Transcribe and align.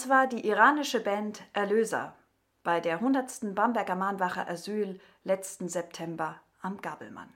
Das 0.00 0.08
war 0.08 0.26
die 0.26 0.46
iranische 0.46 1.00
Band 1.00 1.42
Erlöser 1.52 2.16
bei 2.62 2.80
der 2.80 3.00
100. 3.00 3.54
Bamberger 3.54 3.96
Mahnwache 3.96 4.48
Asyl 4.48 4.98
letzten 5.24 5.68
September 5.68 6.40
am 6.62 6.80
Gabelmann. 6.80 7.28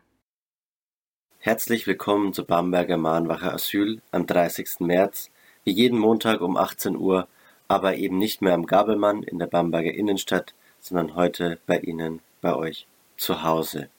Herzlich 1.40 1.86
willkommen 1.86 2.32
zur 2.32 2.46
Bamberger 2.46 2.96
Mahnwache 2.96 3.52
Asyl 3.52 4.00
am 4.12 4.26
30. 4.26 4.80
März, 4.80 5.30
wie 5.64 5.72
jeden 5.72 5.98
Montag 5.98 6.40
um 6.40 6.56
18 6.56 6.96
Uhr, 6.96 7.28
aber 7.68 7.96
eben 7.96 8.16
nicht 8.16 8.40
mehr 8.40 8.54
am 8.54 8.64
Gabelmann 8.64 9.22
in 9.22 9.38
der 9.38 9.46
Bamberger 9.46 9.92
Innenstadt, 9.92 10.54
sondern 10.80 11.16
heute 11.16 11.58
bei 11.66 11.80
Ihnen, 11.80 12.20
bei 12.40 12.56
euch, 12.56 12.86
zu 13.18 13.42
Hause. 13.42 13.90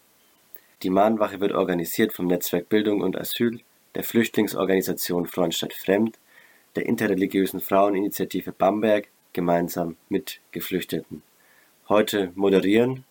Die 0.81 0.89
Mahnwache 0.89 1.39
wird 1.39 1.51
organisiert 1.51 2.13
vom 2.13 2.25
Netzwerk 2.25 2.67
Bildung 2.67 3.01
und 3.01 3.15
Asyl, 3.15 3.61
der 3.93 4.03
Flüchtlingsorganisation 4.03 5.27
Freundstadt 5.27 5.73
Fremd, 5.73 6.17
der 6.75 6.85
interreligiösen 6.85 7.59
Fraueninitiative 7.59 8.51
Bamberg 8.51 9.09
gemeinsam 9.33 9.97
mit 10.09 10.41
Geflüchteten. 10.51 11.21
Heute 11.89 12.31
moderieren 12.35 13.03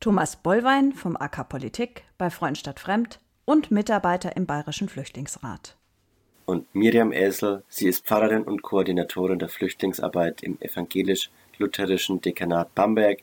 Thomas 0.00 0.36
Bollwein 0.36 0.92
vom 0.92 1.16
AK 1.16 1.48
Politik 1.48 2.04
bei 2.18 2.30
Freundstadt 2.30 2.80
Fremd 2.80 3.20
und 3.44 3.70
Mitarbeiter 3.70 4.36
im 4.36 4.46
Bayerischen 4.46 4.88
Flüchtlingsrat. 4.88 5.76
Und 6.46 6.74
Miriam 6.74 7.12
Esel, 7.12 7.62
sie 7.68 7.88
ist 7.88 8.06
Pfarrerin 8.06 8.42
und 8.42 8.62
Koordinatorin 8.62 9.38
der 9.38 9.48
Flüchtlingsarbeit 9.48 10.42
im 10.42 10.60
evangelisch-lutherischen 10.60 12.20
Dekanat 12.20 12.74
Bamberg 12.74 13.20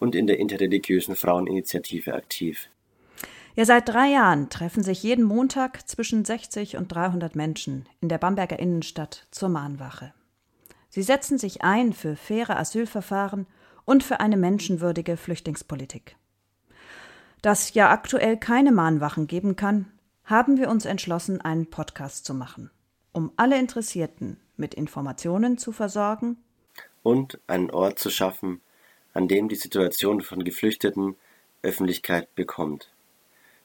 und 0.00 0.14
in 0.14 0.26
der 0.26 0.38
interreligiösen 0.38 1.14
Fraueninitiative 1.14 2.14
aktiv. 2.14 2.68
Ja, 3.56 3.64
seit 3.64 3.88
drei 3.88 4.08
Jahren 4.08 4.50
treffen 4.50 4.82
sich 4.82 5.02
jeden 5.02 5.24
Montag 5.24 5.88
zwischen 5.88 6.26
60 6.26 6.76
und 6.76 6.88
300 6.88 7.34
Menschen 7.34 7.88
in 8.02 8.10
der 8.10 8.18
Bamberger 8.18 8.58
Innenstadt 8.58 9.26
zur 9.30 9.48
Mahnwache. 9.48 10.12
Sie 10.90 11.02
setzen 11.02 11.38
sich 11.38 11.62
ein 11.62 11.94
für 11.94 12.16
faire 12.16 12.58
Asylverfahren 12.58 13.46
und 13.86 14.04
für 14.04 14.20
eine 14.20 14.36
menschenwürdige 14.36 15.16
Flüchtlingspolitik. 15.16 16.16
Das 17.40 17.72
ja 17.72 17.90
aktuell 17.90 18.36
keine 18.36 18.72
Mahnwachen 18.72 19.26
geben 19.26 19.56
kann, 19.56 19.90
haben 20.24 20.58
wir 20.58 20.68
uns 20.68 20.84
entschlossen, 20.84 21.40
einen 21.40 21.70
Podcast 21.70 22.26
zu 22.26 22.34
machen, 22.34 22.70
um 23.12 23.32
alle 23.36 23.58
Interessierten 23.58 24.38
mit 24.58 24.74
Informationen 24.74 25.56
zu 25.56 25.72
versorgen 25.72 26.36
und 27.02 27.40
einen 27.46 27.70
Ort 27.70 27.98
zu 27.98 28.10
schaffen, 28.10 28.60
an 29.14 29.28
dem 29.28 29.48
die 29.48 29.56
Situation 29.56 30.20
von 30.20 30.44
Geflüchteten 30.44 31.16
Öffentlichkeit 31.62 32.34
bekommt. 32.34 32.90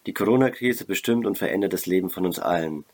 Die 0.06 0.14
Corona-Krise 0.14 0.86
bestimmt 0.86 1.26
und 1.26 1.38
verändert 1.38 1.74
das 1.74 1.86
Leben 1.86 2.10
von 2.10 2.26
uns 2.26 2.40
allen. 2.40 2.86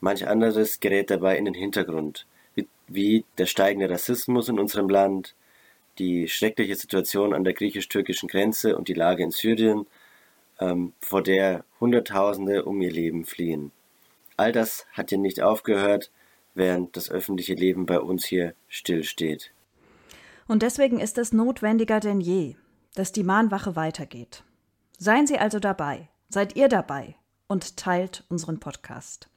Manch 0.00 0.26
anderes 0.26 0.80
gerät 0.80 1.10
dabei 1.10 1.38
in 1.38 1.44
den 1.44 1.54
Hintergrund, 1.54 2.26
wie, 2.54 2.66
wie 2.88 3.24
der 3.38 3.46
steigende 3.46 3.88
Rassismus 3.88 4.48
in 4.48 4.58
unserem 4.58 4.88
Land, 4.88 5.36
die 5.98 6.28
schreckliche 6.28 6.74
Situation 6.74 7.34
an 7.34 7.44
der 7.44 7.52
griechisch-türkischen 7.52 8.28
Grenze 8.28 8.76
und 8.76 8.88
die 8.88 8.94
Lage 8.94 9.22
in 9.22 9.30
Syrien, 9.30 9.86
ähm, 10.58 10.92
vor 11.00 11.22
der 11.22 11.64
Hunderttausende 11.80 12.64
um 12.64 12.80
ihr 12.80 12.90
Leben 12.90 13.24
fliehen. 13.24 13.70
All 14.36 14.52
das 14.52 14.86
hat 14.92 15.10
hier 15.10 15.18
nicht 15.18 15.42
aufgehört, 15.42 16.10
während 16.54 16.96
das 16.96 17.10
öffentliche 17.10 17.54
Leben 17.54 17.86
bei 17.86 18.00
uns 18.00 18.24
hier 18.24 18.54
stillsteht. 18.68 19.52
Und 20.48 20.62
deswegen 20.62 20.98
ist 20.98 21.18
es 21.18 21.32
notwendiger 21.32 22.00
denn 22.00 22.20
je, 22.20 22.56
dass 22.94 23.12
die 23.12 23.22
Mahnwache 23.22 23.76
weitergeht. 23.76 24.44
Seien 24.98 25.26
Sie 25.26 25.38
also 25.38 25.58
dabei, 25.60 26.08
Seid 26.32 26.56
ihr 26.56 26.68
dabei 26.68 27.14
und 27.46 27.76
teilt 27.76 28.24
unseren 28.30 28.58
Podcast. 28.58 29.28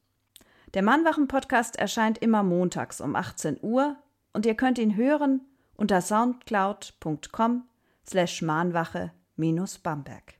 Der 0.75 0.81
Mannwachen-Podcast 0.81 1.75
erscheint 1.75 2.19
immer 2.19 2.41
montags 2.41 3.01
um 3.01 3.17
18 3.17 3.57
Uhr 3.61 3.97
und 4.31 4.45
ihr 4.45 4.55
könnt 4.55 4.79
ihn 4.79 4.95
hören 4.95 5.41
unter 5.75 5.99
soundcloud.com 5.99 7.65
slash 8.07 8.41
mahnwache-bamberg. 8.41 10.35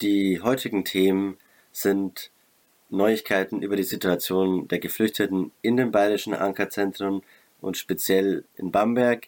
Die 0.00 0.40
heutigen 0.42 0.84
Themen 0.84 1.38
sind 1.72 2.30
Neuigkeiten 2.88 3.62
über 3.62 3.74
die 3.74 3.82
Situation 3.82 4.68
der 4.68 4.78
Geflüchteten 4.78 5.50
in 5.60 5.76
den 5.76 5.90
bayerischen 5.90 6.34
Ankerzentren 6.34 7.22
und 7.60 7.76
speziell 7.76 8.44
in 8.54 8.70
Bamberg, 8.70 9.26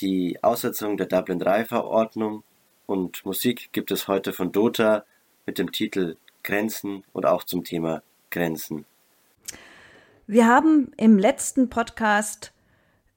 die 0.00 0.42
Aussetzung 0.42 0.96
der 0.96 1.08
Dublin-3-Verordnung 1.08 2.42
und 2.86 3.24
Musik 3.24 3.72
gibt 3.72 3.90
es 3.90 4.08
heute 4.08 4.32
von 4.32 4.52
Dota 4.52 5.04
mit 5.46 5.58
dem 5.58 5.72
Titel 5.72 6.16
Grenzen 6.42 7.04
und 7.12 7.26
auch 7.26 7.44
zum 7.44 7.64
Thema 7.64 8.02
Grenzen. 8.30 8.84
Wir 10.26 10.46
haben 10.46 10.92
im 10.96 11.18
letzten 11.18 11.68
Podcast 11.68 12.52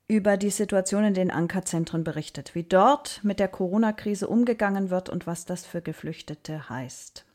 über 0.08 0.38
die 0.38 0.50
Situation 0.50 1.04
in 1.04 1.14
den 1.14 1.32
Ankerzentren 1.32 2.04
berichtet, 2.04 2.54
wie 2.54 2.64
dort 2.64 3.22
mit 3.24 3.40
der 3.40 3.48
Corona-Krise 3.48 4.28
umgegangen 4.28 4.90
wird 4.90 5.10
und 5.10 5.26
was 5.26 5.46
das 5.46 5.66
für 5.66 5.82
Geflüchtete 5.82 6.70
heißt. 6.70 7.26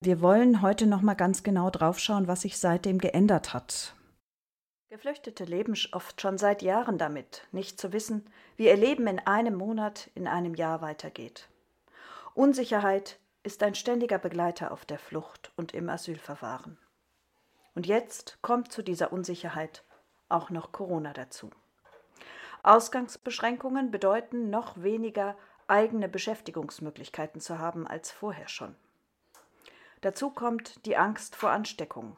Wir 0.00 0.20
wollen 0.20 0.62
heute 0.62 0.86
noch 0.86 1.02
mal 1.02 1.14
ganz 1.14 1.42
genau 1.42 1.70
draufschauen, 1.70 2.28
was 2.28 2.42
sich 2.42 2.58
seitdem 2.58 2.98
geändert 2.98 3.52
hat. 3.52 3.94
Geflüchtete 4.90 5.44
leben 5.44 5.76
oft 5.92 6.18
schon 6.18 6.38
seit 6.38 6.62
Jahren 6.62 6.96
damit, 6.96 7.46
nicht 7.52 7.78
zu 7.78 7.92
wissen, 7.92 8.26
wie 8.56 8.68
ihr 8.68 8.76
Leben 8.76 9.06
in 9.06 9.18
einem 9.18 9.54
Monat, 9.54 10.10
in 10.14 10.26
einem 10.26 10.54
Jahr 10.54 10.80
weitergeht. 10.80 11.50
Unsicherheit 12.32 13.18
ist 13.42 13.62
ein 13.62 13.74
ständiger 13.74 14.16
Begleiter 14.16 14.72
auf 14.72 14.86
der 14.86 14.98
Flucht 14.98 15.52
und 15.56 15.74
im 15.74 15.90
Asylverfahren. 15.90 16.78
Und 17.74 17.86
jetzt 17.86 18.38
kommt 18.40 18.72
zu 18.72 18.82
dieser 18.82 19.12
Unsicherheit 19.12 19.84
auch 20.30 20.48
noch 20.48 20.72
Corona 20.72 21.12
dazu. 21.12 21.50
Ausgangsbeschränkungen 22.62 23.90
bedeuten 23.90 24.48
noch 24.48 24.82
weniger 24.82 25.36
eigene 25.66 26.08
Beschäftigungsmöglichkeiten 26.08 27.42
zu 27.42 27.58
haben 27.58 27.86
als 27.86 28.10
vorher 28.10 28.48
schon. 28.48 28.74
Dazu 30.00 30.30
kommt 30.30 30.86
die 30.86 30.96
Angst 30.96 31.36
vor 31.36 31.50
Ansteckung, 31.50 32.16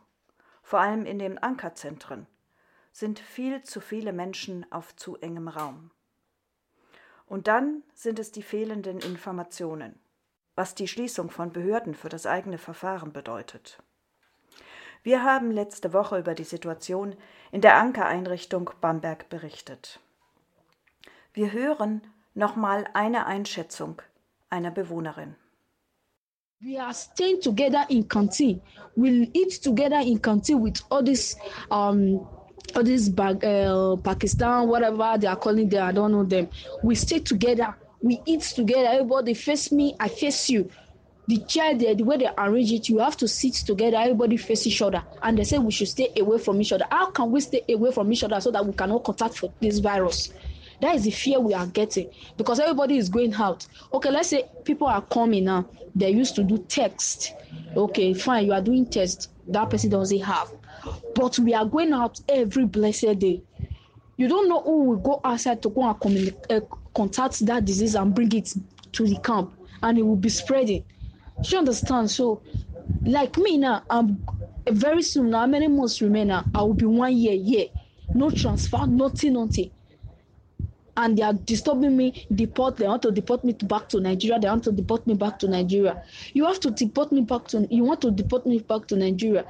vor 0.62 0.78
allem 0.78 1.04
in 1.04 1.18
den 1.18 1.36
Ankerzentren, 1.38 2.28
sind 2.92 3.18
viel 3.18 3.62
zu 3.62 3.80
viele 3.80 4.12
Menschen 4.12 4.70
auf 4.70 4.96
zu 4.96 5.16
engem 5.16 5.48
Raum. 5.48 5.90
Und 7.26 7.46
dann 7.46 7.84
sind 7.94 8.18
es 8.18 8.32
die 8.32 8.42
fehlenden 8.42 8.98
Informationen, 8.98 9.98
was 10.56 10.74
die 10.74 10.88
Schließung 10.88 11.30
von 11.30 11.52
Behörden 11.52 11.94
für 11.94 12.08
das 12.08 12.26
eigene 12.26 12.58
Verfahren 12.58 13.12
bedeutet. 13.12 13.78
Wir 15.02 15.22
haben 15.22 15.50
letzte 15.50 15.92
Woche 15.92 16.18
über 16.18 16.34
die 16.34 16.44
Situation 16.44 17.16
in 17.52 17.60
der 17.60 17.76
Ankereinrichtung 17.76 18.70
Bamberg 18.80 19.28
berichtet. 19.30 20.00
Wir 21.32 21.52
hören 21.52 22.02
nochmal 22.34 22.86
eine 22.92 23.26
Einschätzung 23.26 24.02
einer 24.50 24.70
Bewohnerin. 24.70 25.36
We 26.60 26.78
are 26.78 26.92
staying 26.92 27.40
together 27.40 27.86
in 27.88 28.06
canteen. 28.06 28.60
We'll 28.94 29.30
eat 29.32 29.62
together 29.62 30.00
in 30.00 30.20
canteen 30.20 30.62
with 30.62 30.84
all 30.90 31.02
these 31.02 31.38
um, 31.70 32.28
all 32.76 32.82
these 32.82 33.08
bag, 33.08 33.44
uh, 33.44 33.96
Pakistan, 33.96 34.68
whatever 34.68 35.16
they 35.18 35.26
are 35.26 35.36
calling 35.36 35.68
them, 35.68 35.86
I 35.86 35.92
don't 35.92 36.12
know 36.12 36.24
them. 36.24 36.48
We 36.82 36.94
stay 36.94 37.18
together, 37.20 37.74
we 38.02 38.20
eat 38.26 38.42
together. 38.42 38.88
Everybody 38.88 39.34
face 39.34 39.72
me, 39.72 39.94
I 39.98 40.08
face 40.08 40.48
you. 40.50 40.70
The 41.28 41.38
chair 41.38 41.76
there, 41.76 41.94
the 41.94 42.02
way 42.02 42.16
they 42.16 42.28
arrange 42.36 42.72
it, 42.72 42.88
you 42.88 42.98
have 42.98 43.16
to 43.18 43.28
sit 43.28 43.54
together. 43.54 43.98
Everybody 43.98 44.36
face 44.36 44.66
each 44.66 44.82
other, 44.82 45.02
and 45.22 45.38
they 45.38 45.44
say 45.44 45.58
we 45.58 45.70
should 45.70 45.88
stay 45.88 46.08
away 46.18 46.38
from 46.38 46.60
each 46.60 46.72
other. 46.72 46.86
How 46.90 47.10
can 47.10 47.30
we 47.30 47.40
stay 47.40 47.62
away 47.68 47.92
from 47.92 48.12
each 48.12 48.24
other 48.24 48.40
so 48.40 48.50
that 48.50 48.66
we 48.66 48.72
cannot 48.72 49.04
contact 49.04 49.38
for 49.38 49.52
this 49.60 49.78
virus? 49.78 50.32
That 50.80 50.96
is 50.96 51.04
the 51.04 51.10
fear 51.10 51.38
we 51.38 51.52
are 51.54 51.66
getting 51.66 52.10
because 52.36 52.58
everybody 52.58 52.96
is 52.96 53.08
going 53.08 53.34
out. 53.34 53.66
Okay, 53.92 54.10
let's 54.10 54.30
say 54.30 54.44
people 54.64 54.86
are 54.86 55.02
coming 55.02 55.44
now. 55.44 55.68
They 55.94 56.10
used 56.10 56.34
to 56.36 56.42
do 56.42 56.58
text. 56.58 57.34
Okay, 57.76 58.14
fine, 58.14 58.46
you 58.46 58.52
are 58.52 58.62
doing 58.62 58.86
test. 58.86 59.30
That 59.46 59.68
person 59.70 59.90
doesn't 59.90 60.20
have 60.20 60.50
but 61.14 61.38
we 61.38 61.54
are 61.54 61.64
going 61.64 61.92
out 61.92 62.20
every 62.28 62.64
blessed 62.66 63.18
day. 63.18 63.42
You 64.16 64.28
don't 64.28 64.48
know 64.48 64.60
who 64.60 64.84
will 64.84 64.96
go 64.96 65.20
outside 65.24 65.62
to 65.62 65.70
go 65.70 65.88
and 65.88 65.98
communicate, 66.00 66.52
uh, 66.52 66.60
contact 66.94 67.44
that 67.46 67.64
disease 67.64 67.94
and 67.94 68.14
bring 68.14 68.32
it 68.32 68.52
to 68.92 69.06
the 69.06 69.18
camp, 69.20 69.52
and 69.82 69.98
it 69.98 70.02
will 70.02 70.16
be 70.16 70.28
spreading. 70.28 70.84
Do 71.42 71.48
you 71.50 71.58
understand? 71.58 72.10
So, 72.10 72.42
like 73.02 73.36
me 73.38 73.56
now, 73.56 73.82
I'm 73.88 74.22
very 74.68 75.02
soon 75.02 75.30
now. 75.30 75.46
Many 75.46 75.68
months 75.68 76.02
remain 76.02 76.28
now? 76.28 76.44
I 76.54 76.62
will 76.62 76.74
be 76.74 76.84
one 76.84 77.16
year, 77.16 77.32
year, 77.32 77.68
no 78.14 78.30
transfer, 78.30 78.86
nothing, 78.86 79.32
nothing. 79.34 79.70
And 80.96 81.16
they 81.16 81.22
are 81.22 81.32
disturbing 81.32 81.96
me. 81.96 82.26
Deport. 82.34 82.76
They 82.76 82.86
want 82.86 83.00
to 83.02 83.10
deport 83.10 83.42
me 83.42 83.54
back 83.54 83.88
to 83.90 84.00
Nigeria. 84.00 84.38
They 84.38 84.48
want 84.48 84.64
to 84.64 84.72
deport 84.72 85.06
me 85.06 85.14
back 85.14 85.38
to 85.38 85.48
Nigeria. 85.48 86.02
You 86.34 86.44
have 86.44 86.60
to 86.60 86.70
deport 86.70 87.10
me 87.10 87.22
back 87.22 87.48
to. 87.48 87.66
You 87.70 87.84
want 87.84 88.02
to 88.02 88.10
deport 88.10 88.44
me 88.44 88.58
back 88.58 88.86
to 88.88 88.96
Nigeria 88.96 89.46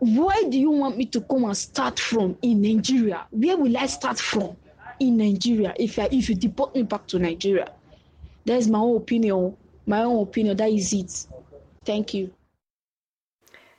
why 0.00 0.44
do 0.48 0.58
you 0.58 0.70
want 0.70 0.96
me 0.96 1.04
to 1.06 1.20
come 1.20 1.44
and 1.44 1.56
start 1.56 2.00
from 2.00 2.36
in 2.42 2.62
Nigeria? 2.62 3.26
Where 3.30 3.56
will 3.56 3.76
I 3.76 3.86
start 3.86 4.18
from 4.18 4.56
in 4.98 5.18
Nigeria 5.18 5.74
if 5.78 5.98
I, 5.98 6.08
if 6.10 6.28
you 6.28 6.34
deport 6.34 6.74
me 6.74 6.82
back 6.82 7.06
to 7.08 7.18
Nigeria? 7.18 7.70
That 8.46 8.58
is 8.58 8.68
my 8.68 8.78
own 8.78 8.96
opinion. 8.96 9.56
My 9.86 10.02
own 10.02 10.22
opinion. 10.22 10.56
That 10.56 10.70
is 10.70 10.92
it. 10.92 11.26
Thank 11.84 12.14
you. 12.14 12.30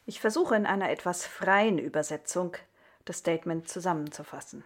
Ich 0.06 0.20
versuche 0.20 0.56
in 0.56 0.66
einer 0.66 0.92
etwas 0.92 1.26
freien 1.26 1.80
Übersetzung 1.80 2.56
das 3.06 3.18
Statement 3.18 3.68
zusammenzufassen. 3.68 4.64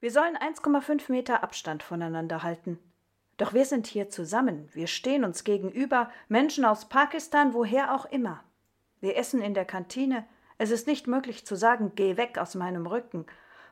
Wir 0.00 0.10
sollen 0.10 0.36
1,5 0.36 1.10
Meter 1.12 1.44
Abstand 1.44 1.82
voneinander 1.82 2.42
halten. 2.42 2.78
Doch 3.36 3.54
wir 3.54 3.64
sind 3.64 3.86
hier 3.86 4.10
zusammen, 4.10 4.68
wir 4.72 4.86
stehen 4.86 5.24
uns 5.24 5.44
gegenüber, 5.44 6.10
Menschen 6.28 6.64
aus 6.64 6.88
Pakistan, 6.88 7.52
woher 7.52 7.94
auch 7.94 8.04
immer. 8.06 8.44
Wir 9.04 9.18
essen 9.18 9.42
in 9.42 9.52
der 9.52 9.66
Kantine, 9.66 10.24
es 10.56 10.70
ist 10.70 10.86
nicht 10.86 11.06
möglich 11.06 11.44
zu 11.44 11.56
sagen, 11.56 11.92
geh 11.94 12.16
weg 12.16 12.38
aus 12.38 12.54
meinem 12.54 12.86
Rücken. 12.86 13.26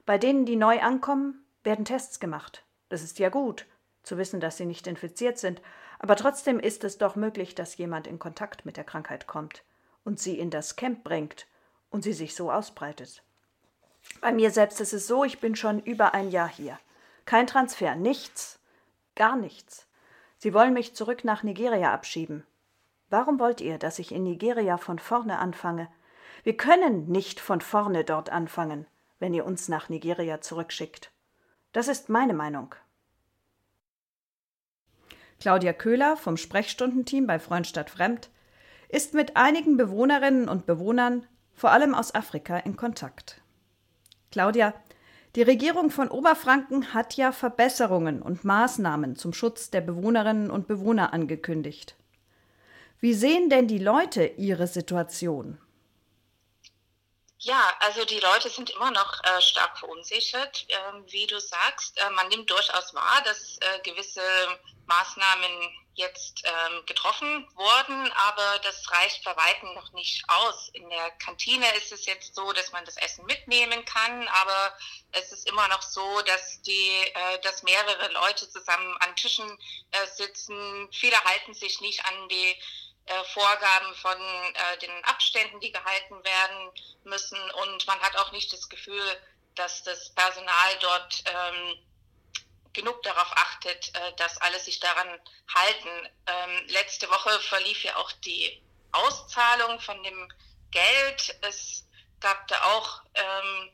Bei 0.05 0.19
denen, 0.19 0.45
die 0.45 0.57
neu 0.57 0.83
ankommen, 0.83 1.43
werden 1.65 1.87
Tests 1.87 2.21
gemacht. 2.21 2.67
Das 2.91 3.03
ist 3.03 3.19
ja 3.19 3.31
gut, 3.31 3.65
zu 4.03 4.19
wissen, 4.19 4.41
dass 4.41 4.59
sie 4.59 4.67
nicht 4.67 4.87
infiziert 4.87 5.39
sind, 5.39 5.63
aber 5.99 6.17
trotzdem 6.17 6.61
ist 6.61 6.85
es 6.85 6.99
doch 6.99 7.17
möglich, 7.17 7.55
dass 7.55 7.79
jemand 7.79 8.07
in 8.07 8.19
Kontakt 8.19 8.67
mit 8.67 8.77
der 8.77 8.85
Krankheit 8.85 9.27
kommt 9.27 9.63
und 10.05 10.21
sie 10.21 10.39
in 10.39 10.51
das 10.51 10.77
Camp 10.77 11.03
bringt 11.03 11.47
und 11.89 12.05
sie 12.05 12.13
sich 12.13 12.35
so 12.35 12.53
ausbreitet. 12.53 13.23
Bei 14.21 14.33
mir 14.33 14.51
selbst 14.51 14.83
ist 14.83 14.93
es 14.93 15.07
so, 15.07 15.25
ich 15.25 15.41
bin 15.41 15.57
schon 15.57 15.81
über 15.81 16.13
ein 16.13 16.31
Jahr 16.31 16.51
hier. 16.51 16.79
Kein 17.25 17.47
Transfer, 17.47 17.95
nichts, 17.95 18.59
gar 19.17 19.37
nichts. 19.37 19.87
Sie 20.37 20.53
wollen 20.53 20.75
mich 20.75 20.95
zurück 20.95 21.25
nach 21.25 21.43
Nigeria 21.43 21.95
abschieben. 21.95 22.45
Warum 23.13 23.39
wollt 23.39 23.61
ihr, 23.61 23.77
dass 23.77 23.99
ich 23.99 24.11
in 24.11 24.23
Nigeria 24.23 24.79
von 24.79 24.99
vorne 24.99 25.39
anfange? 25.39 25.87
Wir 26.45 26.57
können 26.57 27.09
nicht 27.11 27.41
von 27.41 27.61
vorne 27.61 28.05
dort 28.05 28.31
anfangen, 28.31 28.87
wenn 29.19 29.35
ihr 29.35 29.45
uns 29.45 29.69
nach 29.69 29.91
Nigeria 29.91 30.41
zurückschickt. 30.41 31.13
Das 31.75 31.89
ist 31.89 32.09
meine 32.09 32.33
Meinung. 32.33 32.75
Claudia 35.39 35.75
Köhler 35.75 36.17
vom 36.17 36.39
Sprechstundenteam 36.39 37.27
bei 37.27 37.39
Freund 37.39 37.67
statt 37.67 37.91
Fremd 37.91 38.31
ist 38.89 39.13
mit 39.13 39.37
einigen 39.37 39.77
Bewohnerinnen 39.77 40.49
und 40.49 40.65
Bewohnern, 40.65 41.27
vor 41.53 41.71
allem 41.71 41.95
aus 41.95 42.15
Afrika, 42.15 42.57
in 42.57 42.77
Kontakt. 42.77 43.43
Claudia, 44.31 44.73
die 45.37 45.43
Regierung 45.43 45.91
von 45.91 46.09
Oberfranken 46.09 46.95
hat 46.95 47.19
ja 47.19 47.33
Verbesserungen 47.33 48.23
und 48.23 48.47
Maßnahmen 48.47 49.17
zum 49.17 49.35
Schutz 49.35 49.69
der 49.69 49.83
Bewohnerinnen 49.83 50.51
und 50.51 50.67
Bewohner 50.67 51.13
angekündigt. 51.13 51.95
Wie 53.03 53.15
sehen 53.15 53.51
denn 53.51 53.67
die 53.67 53.81
Leute 53.81 54.25
ihre 54.25 54.69
Situation? 54.69 55.61
Ja, 57.39 57.75
also 57.81 58.05
die 58.05 58.21
Leute 58.21 58.49
sind 58.49 58.71
immer 58.71 58.93
noch 58.93 59.25
äh, 59.25 59.43
stark 59.43 59.77
verunsichert. 59.77 60.65
Ähm, 60.69 61.05
wie 61.09 61.27
du 61.27 61.41
sagst, 61.41 61.99
äh, 61.99 62.11
man 62.11 62.29
nimmt 62.29 62.49
durchaus 62.49 62.95
wahr, 62.95 63.21
dass 63.25 63.59
äh, 63.59 63.81
gewisse 63.83 64.23
Maßnahmen 64.87 65.51
jetzt 65.95 66.45
ähm, 66.45 66.87
getroffen 66.87 67.49
wurden, 67.57 68.13
aber 68.13 68.61
das 68.63 68.91
reicht 68.93 69.25
bei 69.25 69.37
weitem 69.37 69.75
noch 69.75 69.93
nicht 69.93 70.23
aus. 70.29 70.71
In 70.73 70.89
der 70.89 71.11
Kantine 71.13 71.67
ist 71.75 71.91
es 71.91 72.07
jetzt 72.07 72.37
so, 72.37 72.53
dass 72.53 72.71
man 72.71 72.85
das 72.85 72.97
Essen 72.99 73.27
mitnehmen 73.27 73.85
kann, 73.85 74.29
aber 74.29 74.75
es 75.11 75.33
ist 75.33 75.49
immer 75.49 75.67
noch 75.69 75.83
so, 75.83 76.23
dass 76.23 76.63
die, 76.63 76.93
äh, 77.15 77.41
dass 77.43 77.65
mehrere 77.65 78.13
Leute 78.13 78.49
zusammen 78.49 78.97
an 79.01 79.17
Tischen 79.17 79.59
äh, 79.91 80.07
sitzen. 80.07 80.89
Viele 80.93 81.23
halten 81.25 81.53
sich 81.53 81.81
nicht 81.81 82.05
an 82.07 82.29
die 82.29 82.57
äh, 83.07 83.25
Vorgaben 83.25 83.95
von 83.97 84.19
äh, 84.19 84.79
den 84.79 85.05
Abständen, 85.05 85.61
die 85.61 85.73
gehalten 85.73 86.25
werden 86.25 86.71
müssen. 87.05 87.39
Und 87.63 87.87
man 87.87 88.01
hat 88.01 88.17
auch 88.17 88.33
nicht 88.33 88.53
das 88.53 88.69
Gefühl, 88.69 89.03
dass 89.55 89.83
das 89.83 90.15
Personal 90.15 90.79
dort 90.81 91.25
ähm, 91.27 91.79
genug 92.73 93.03
darauf 93.03 93.31
achtet, 93.37 93.95
äh, 93.95 94.13
dass 94.17 94.39
alle 94.39 94.59
sich 94.59 94.81
daran 94.81 95.09
halten. 95.55 96.09
Ähm, 96.27 96.67
letzte 96.69 97.11
Woche 97.11 97.39
verlief 97.41 97.85
ja 97.85 97.97
auch 97.97 98.13
die 98.25 98.63
Auszahlung 98.93 99.81
von 99.81 100.03
dem 100.03 100.33
Geld. 100.71 101.37
Es 101.43 101.87
gab 102.21 102.47
da 102.49 102.63
auch 102.63 103.03
ähm, 103.15 103.71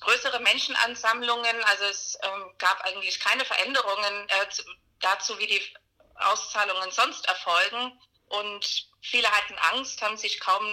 größere 0.00 0.40
Menschenansammlungen. 0.40 1.64
Also 1.64 1.84
es 1.84 2.18
ähm, 2.22 2.54
gab 2.58 2.80
eigentlich 2.82 3.20
keine 3.20 3.44
Veränderungen 3.44 4.28
äh, 4.28 4.48
zu, 4.48 4.62
dazu, 5.00 5.38
wie 5.38 5.46
die 5.46 5.76
Auszahlungen 6.16 6.90
sonst 6.90 7.26
erfolgen. 7.26 7.98
Und 8.30 8.88
viele 9.00 9.28
hatten 9.30 9.54
Angst, 9.72 10.00
haben 10.02 10.16
sich 10.16 10.40
kaum 10.40 10.64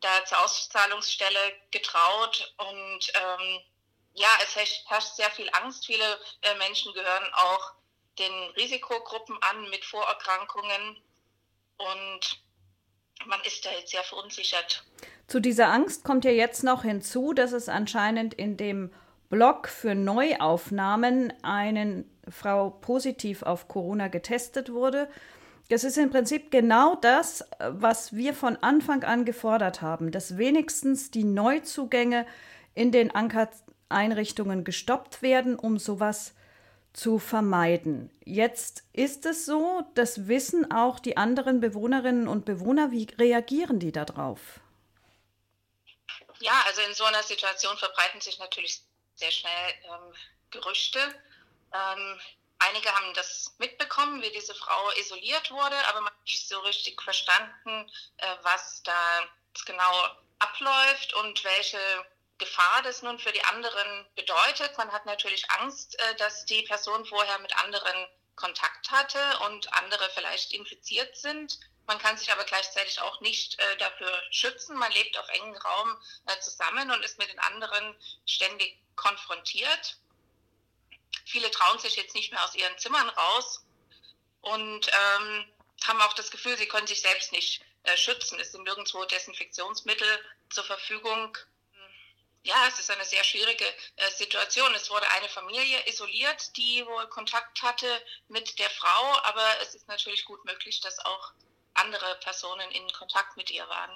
da 0.00 0.24
zur 0.24 0.44
Auszahlungsstelle 0.44 1.38
getraut. 1.70 2.54
Und 2.58 3.12
ähm, 3.14 3.60
ja, 4.14 4.28
es 4.42 4.54
herrscht 4.86 5.14
sehr 5.16 5.30
viel 5.30 5.48
Angst. 5.52 5.86
Viele 5.86 6.04
äh, 6.42 6.54
Menschen 6.58 6.92
gehören 6.92 7.32
auch 7.32 7.72
den 8.18 8.32
Risikogruppen 8.56 9.36
an 9.42 9.70
mit 9.70 9.84
Vorerkrankungen. 9.84 10.96
Und 11.78 12.44
man 13.26 13.40
ist 13.44 13.64
da 13.64 13.70
jetzt 13.72 13.90
sehr 13.90 14.02
verunsichert. 14.02 14.84
Zu 15.26 15.40
dieser 15.40 15.68
Angst 15.68 16.04
kommt 16.04 16.24
ja 16.24 16.30
jetzt 16.30 16.62
noch 16.62 16.82
hinzu, 16.82 17.32
dass 17.32 17.52
es 17.52 17.68
anscheinend 17.68 18.34
in 18.34 18.56
dem 18.56 18.92
Blog 19.28 19.68
für 19.68 19.94
Neuaufnahmen 19.94 21.32
eine 21.42 22.04
Frau 22.28 22.70
positiv 22.70 23.42
auf 23.42 23.68
Corona 23.68 24.08
getestet 24.08 24.72
wurde. 24.72 25.08
Das 25.68 25.82
ist 25.82 25.98
im 25.98 26.10
Prinzip 26.10 26.50
genau 26.50 26.94
das, 26.96 27.44
was 27.58 28.14
wir 28.14 28.34
von 28.34 28.56
Anfang 28.58 29.02
an 29.02 29.24
gefordert 29.24 29.82
haben, 29.82 30.12
dass 30.12 30.38
wenigstens 30.38 31.10
die 31.10 31.24
Neuzugänge 31.24 32.26
in 32.74 32.92
den 32.92 33.12
Ankereinrichtungen 33.12 34.62
gestoppt 34.62 35.22
werden, 35.22 35.56
um 35.56 35.78
sowas 35.78 36.34
zu 36.92 37.18
vermeiden. 37.18 38.10
Jetzt 38.24 38.84
ist 38.92 39.26
es 39.26 39.44
so, 39.44 39.82
das 39.94 40.28
wissen 40.28 40.70
auch 40.70 40.98
die 40.98 41.16
anderen 41.16 41.60
Bewohnerinnen 41.60 42.28
und 42.28 42.44
Bewohner. 42.44 42.90
Wie 42.92 43.06
reagieren 43.18 43.80
die 43.80 43.92
darauf? 43.92 44.60
Ja, 46.40 46.62
also 46.66 46.80
in 46.82 46.94
so 46.94 47.04
einer 47.04 47.22
Situation 47.22 47.76
verbreiten 47.76 48.20
sich 48.20 48.38
natürlich 48.38 48.82
sehr 49.14 49.30
schnell 49.30 49.50
ähm, 49.84 50.14
Gerüchte. 50.50 51.00
Ähm, 51.72 52.18
Einige 52.58 52.94
haben 52.94 53.12
das 53.14 53.54
mitbekommen, 53.58 54.22
wie 54.22 54.30
diese 54.30 54.54
Frau 54.54 54.90
isoliert 54.92 55.50
wurde, 55.50 55.76
aber 55.88 56.00
man 56.00 56.12
hat 56.12 56.24
nicht 56.24 56.48
so 56.48 56.58
richtig 56.60 57.00
verstanden, 57.02 57.90
äh, 58.16 58.36
was 58.42 58.82
da 58.82 59.28
genau 59.66 60.08
abläuft 60.38 61.14
und 61.14 61.44
welche 61.44 61.78
Gefahr 62.38 62.82
das 62.82 63.02
nun 63.02 63.18
für 63.18 63.32
die 63.32 63.44
anderen 63.44 64.06
bedeutet. 64.14 64.76
Man 64.78 64.92
hat 64.92 65.06
natürlich 65.06 65.50
Angst, 65.52 65.98
äh, 65.98 66.16
dass 66.16 66.44
die 66.46 66.62
Person 66.62 67.04
vorher 67.06 67.38
mit 67.40 67.56
anderen 67.58 68.06
Kontakt 68.36 68.90
hatte 68.90 69.38
und 69.46 69.72
andere 69.74 70.08
vielleicht 70.14 70.52
infiziert 70.52 71.16
sind. 71.16 71.58
Man 71.86 71.98
kann 71.98 72.18
sich 72.18 72.32
aber 72.32 72.44
gleichzeitig 72.44 73.00
auch 73.00 73.20
nicht 73.20 73.58
äh, 73.58 73.76
dafür 73.78 74.22
schützen. 74.30 74.76
Man 74.76 74.92
lebt 74.92 75.16
auf 75.18 75.28
engem 75.28 75.56
Raum 75.56 75.96
zusammen 76.40 76.90
und 76.90 77.04
ist 77.04 77.18
mit 77.18 77.30
den 77.30 77.38
anderen 77.38 77.94
ständig 78.26 78.78
konfrontiert. 78.96 79.96
Viele 81.24 81.50
trauen 81.50 81.78
sich 81.78 81.96
jetzt 81.96 82.14
nicht 82.14 82.32
mehr 82.32 82.44
aus 82.44 82.54
ihren 82.54 82.76
Zimmern 82.78 83.08
raus 83.08 83.64
und 84.40 84.86
ähm, 84.86 85.44
haben 85.84 86.00
auch 86.02 86.14
das 86.14 86.30
Gefühl, 86.30 86.56
sie 86.56 86.66
können 86.66 86.86
sich 86.86 87.00
selbst 87.00 87.32
nicht 87.32 87.62
äh, 87.82 87.96
schützen. 87.96 88.38
Es 88.40 88.52
sind 88.52 88.64
nirgendwo 88.64 89.04
Desinfektionsmittel 89.04 90.08
zur 90.50 90.64
Verfügung. 90.64 91.36
Ja, 92.44 92.54
es 92.68 92.78
ist 92.78 92.90
eine 92.92 93.04
sehr 93.04 93.24
schwierige 93.24 93.64
äh, 93.64 94.10
Situation. 94.16 94.72
Es 94.74 94.88
wurde 94.90 95.08
eine 95.10 95.28
Familie 95.28 95.78
isoliert, 95.88 96.56
die 96.56 96.86
wohl 96.86 97.08
Kontakt 97.08 97.60
hatte 97.62 97.88
mit 98.28 98.58
der 98.60 98.70
Frau, 98.70 99.18
aber 99.24 99.44
es 99.62 99.74
ist 99.74 99.88
natürlich 99.88 100.24
gut 100.24 100.44
möglich, 100.44 100.80
dass 100.80 100.98
auch 101.04 101.32
andere 101.74 102.16
Personen 102.20 102.70
in 102.70 102.88
Kontakt 102.92 103.36
mit 103.36 103.50
ihr 103.50 103.68
waren. 103.68 103.90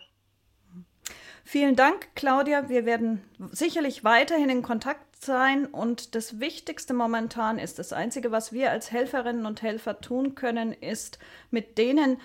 Vielen 1.44 1.76
Dank, 1.76 2.14
Claudia. 2.14 2.68
Wir 2.68 2.84
werden 2.84 3.28
sicherlich 3.52 4.04
weiterhin 4.04 4.50
in 4.50 4.62
Kontakt 4.62 5.09
sein. 5.24 5.66
Und 5.66 6.14
das 6.14 6.40
Wichtigste 6.40 6.94
momentan 6.94 7.58
ist, 7.58 7.78
das 7.78 7.92
Einzige, 7.92 8.32
was 8.32 8.52
wir 8.52 8.70
als 8.70 8.90
Helferinnen 8.90 9.46
und 9.46 9.62
Helfer 9.62 10.00
tun 10.00 10.34
können, 10.34 10.72
ist 10.72 11.18
mit 11.50 11.78
denen, 11.78 12.18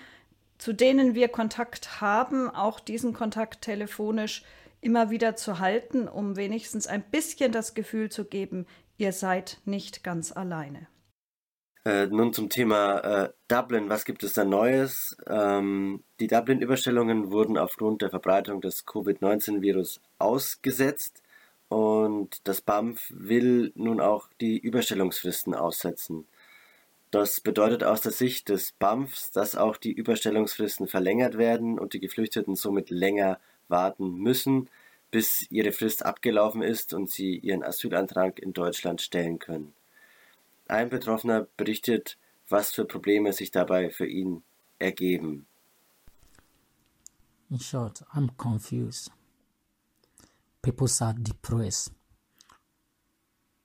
zu 0.58 0.74
denen 0.74 1.16
wir 1.16 1.28
Kontakt 1.28 2.02
haben, 2.02 2.50
auch 2.50 2.80
diesen 2.80 3.14
Kontakt 3.14 3.62
telefonisch 3.62 4.44
immer 4.82 5.10
wieder 5.10 5.36
zu 5.36 5.60
halten, 5.60 6.08
um 6.08 6.36
wenigstens 6.36 6.88
ein 6.88 7.04
bisschen 7.04 7.52
das 7.52 7.74
Gefühl 7.74 8.10
zu 8.10 8.26
geben, 8.26 8.68
ihr 8.98 9.12
seid 9.12 9.60
nicht 9.66 10.04
ganz 10.04 10.32
alleine. 10.32 10.88
Äh, 11.86 12.08
nun 12.08 12.34
zum 12.34 12.50
Thema 12.50 12.98
äh, 13.00 13.30
Dublin. 13.48 13.90
Was 13.90 14.06
gibt 14.06 14.24
es 14.24 14.34
da 14.34 14.44
Neues? 14.44 15.16
Ähm, 15.28 16.04
die 16.20 16.28
Dublin-Überstellungen 16.28 17.32
wurden 17.32 17.58
aufgrund 17.58 18.02
der 18.02 18.10
Verbreitung 18.10 18.60
des 18.62 18.86
Covid-19-Virus 18.86 20.02
ausgesetzt 20.18 21.22
und 21.70 22.48
das 22.48 22.62
BAMF 22.62 23.12
will 23.16 23.72
nun 23.76 24.00
auch 24.00 24.30
die 24.40 24.58
Überstellungsfristen 24.58 25.54
aussetzen. 25.54 26.28
Das 27.12 27.40
bedeutet 27.40 27.84
aus 27.84 28.02
der 28.02 28.12
Sicht 28.12 28.50
des 28.50 28.74
BAMFs, 28.74 29.32
dass 29.32 29.56
auch 29.56 29.78
die 29.78 29.94
Überstellungsfristen 29.94 30.88
verlängert 30.88 31.38
werden 31.38 31.80
und 31.80 31.94
die 31.94 32.00
Geflüchteten 32.00 32.56
somit 32.56 32.90
länger 32.90 33.40
warten 33.68 34.16
müssen, 34.16 34.70
bis 35.12 35.50
ihre 35.50 35.72
Frist 35.72 36.06
abgelaufen 36.06 36.62
ist 36.62 36.94
und 36.94 37.10
sie 37.10 37.38
ihren 37.38 37.64
Asylantrag 37.64 38.40
in 38.40 38.54
Deutschland 38.54 39.02
stellen 39.02 39.40
können. 39.40 39.74
Ein 40.68 40.90
Betroffener 40.90 41.48
berichtet, 41.58 42.18
was 42.50 42.72
für 42.72 42.86
Probleme 42.86 43.32
sich 43.34 43.52
dabei 43.52 43.90
für 43.90 44.08
ihn 44.08 44.44
ergeben. 44.80 45.48
In 47.50 47.60
short, 47.60 48.04
I'm 48.14 48.30
confused. 48.38 49.12
People 50.66 50.88
are 51.02 51.14
depressed. 51.14 51.92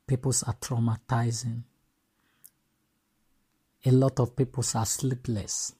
People 0.06 0.34
are 0.46 0.54
traumatizing. 0.60 1.62
A 3.86 3.90
lot 3.90 4.20
of 4.20 4.36
people 4.36 4.62
are 4.74 4.84
sleepless. 4.84 5.74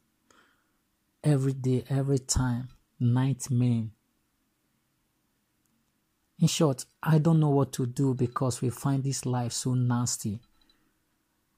Every 1.23 1.53
day, 1.53 1.85
every 1.91 2.21
time, 2.21 2.71
nightmare. 2.99 3.89
In 6.41 6.49
short, 6.49 6.87
I 7.03 7.19
don't 7.19 7.39
know 7.39 7.51
what 7.51 7.75
to 7.75 7.85
do 7.85 8.15
because 8.15 8.63
we 8.63 8.71
find 8.71 9.05
this 9.05 9.27
life 9.27 9.53
so 9.53 9.75
nasty. 9.75 10.41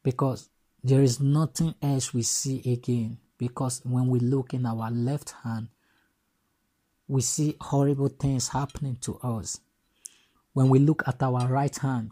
Because 0.03 0.49
there 0.83 1.05
is 1.05 1.21
nothing 1.21 1.77
else 1.81 2.13
we 2.13 2.23
see 2.23 2.61
again. 2.67 3.19
Because 3.39 3.81
when 3.85 4.09
we 4.09 4.19
look 4.19 4.55
in 4.55 4.67
our 4.67 4.91
left 4.91 5.35
hand, 5.45 5.69
we 7.13 7.21
see 7.21 7.55
horrible 7.61 8.09
things 8.09 8.49
happening 8.49 8.97
to 9.03 9.19
us. 9.19 9.61
When 10.55 10.71
we 10.71 10.79
look 10.79 11.03
at 11.07 11.23
our 11.23 11.47
right 11.47 11.77
hand, 11.77 12.11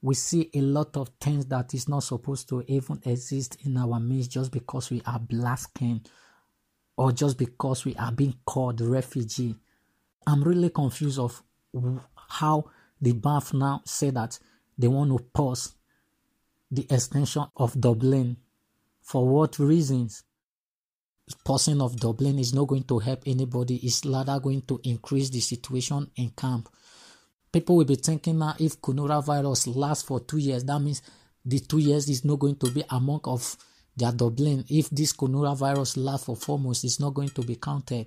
we 0.00 0.14
see 0.14 0.48
a 0.54 0.60
lot 0.60 0.96
of 0.96 1.10
things 1.20 1.46
that 1.46 1.74
is 1.74 1.88
not 1.88 2.04
supposed 2.04 2.48
to 2.50 2.62
even 2.68 3.00
exist 3.04 3.56
in 3.64 3.76
our 3.76 3.98
midst 3.98 4.30
just 4.30 4.52
because 4.52 4.92
we 4.92 5.02
are 5.06 5.18
black 5.18 5.58
skinned 5.58 6.08
or 6.96 7.10
just 7.10 7.36
because 7.36 7.84
we 7.84 7.96
are 7.96 8.12
being 8.12 8.36
called 8.46 8.80
refugee. 8.80 9.56
I'm 10.24 10.44
really 10.44 10.70
confused 10.70 11.18
of 11.18 11.42
how 12.14 12.70
the 13.00 13.14
BAF 13.14 13.52
now 13.52 13.82
say 13.84 14.10
that 14.10 14.38
they 14.78 14.86
want 14.86 15.10
to 15.10 15.18
pause 15.34 15.74
the 16.70 16.86
extension 16.88 17.46
of 17.56 17.80
Dublin. 17.80 18.36
For 19.00 19.26
what 19.26 19.58
reasons? 19.58 20.22
Pausing 21.34 21.80
of 21.80 21.98
Dublin 21.98 22.38
is 22.38 22.54
not 22.54 22.68
going 22.68 22.84
to 22.84 22.98
help 22.98 23.22
anybody. 23.26 23.76
It's 23.76 24.04
rather 24.04 24.38
going 24.40 24.62
to 24.62 24.80
increase 24.84 25.30
the 25.30 25.40
situation 25.40 26.10
in 26.16 26.30
camp. 26.30 26.68
People 27.52 27.76
will 27.76 27.84
be 27.84 27.96
thinking 27.96 28.38
now 28.38 28.54
if 28.58 28.80
coronavirus 28.80 29.76
lasts 29.76 30.04
for 30.04 30.20
two 30.20 30.38
years, 30.38 30.64
that 30.64 30.78
means 30.80 31.02
the 31.44 31.58
two 31.58 31.78
years 31.78 32.08
is 32.08 32.24
not 32.24 32.38
going 32.38 32.56
to 32.56 32.70
be 32.70 32.82
among 32.90 33.20
of 33.24 33.56
their 33.96 34.12
Dublin. 34.12 34.64
If 34.68 34.90
this 34.90 35.12
coronavirus 35.12 35.98
lasts 35.98 36.26
for 36.26 36.36
four 36.36 36.58
months, 36.58 36.84
it's 36.84 37.00
not 37.00 37.14
going 37.14 37.30
to 37.30 37.42
be 37.42 37.56
counted. 37.56 38.06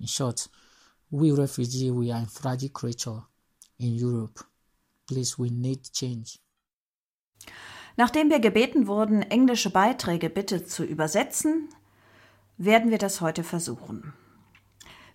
In 0.00 0.06
short, 0.06 0.48
we 1.10 1.32
refugees, 1.32 1.90
we 1.90 2.10
are 2.10 2.22
a 2.22 2.26
fragile 2.26 2.70
creature 2.70 3.20
in 3.78 3.94
Europe. 3.94 4.40
Please, 5.06 5.38
we 5.38 5.50
need 5.50 5.80
change. 5.92 6.38
Nachdem 7.96 8.30
wir 8.30 8.38
gebeten 8.38 8.86
wurden, 8.86 9.22
englische 9.22 9.70
Beiträge 9.70 10.30
bitte 10.30 10.64
zu 10.64 10.84
übersetzen, 10.84 11.68
werden 12.58 12.90
wir 12.90 12.98
das 12.98 13.20
heute 13.20 13.44
versuchen. 13.44 14.12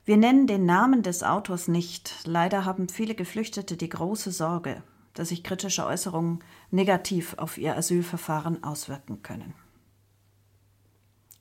Wir 0.05 0.17
nennen 0.17 0.47
den 0.47 0.65
Namen 0.65 1.03
des 1.03 1.23
Autors 1.23 1.67
nicht. 1.67 2.25
Leider 2.25 2.65
haben 2.65 2.89
viele 2.89 3.15
Geflüchtete 3.15 3.77
die 3.77 3.89
große 3.89 4.31
Sorge, 4.31 4.81
dass 5.13 5.29
sich 5.29 5.43
kritische 5.43 5.85
Äußerungen 5.85 6.39
negativ 6.71 7.35
auf 7.38 7.57
ihr 7.57 7.77
Asylverfahren 7.77 8.63
auswirken 8.63 9.21
können. 9.21 9.53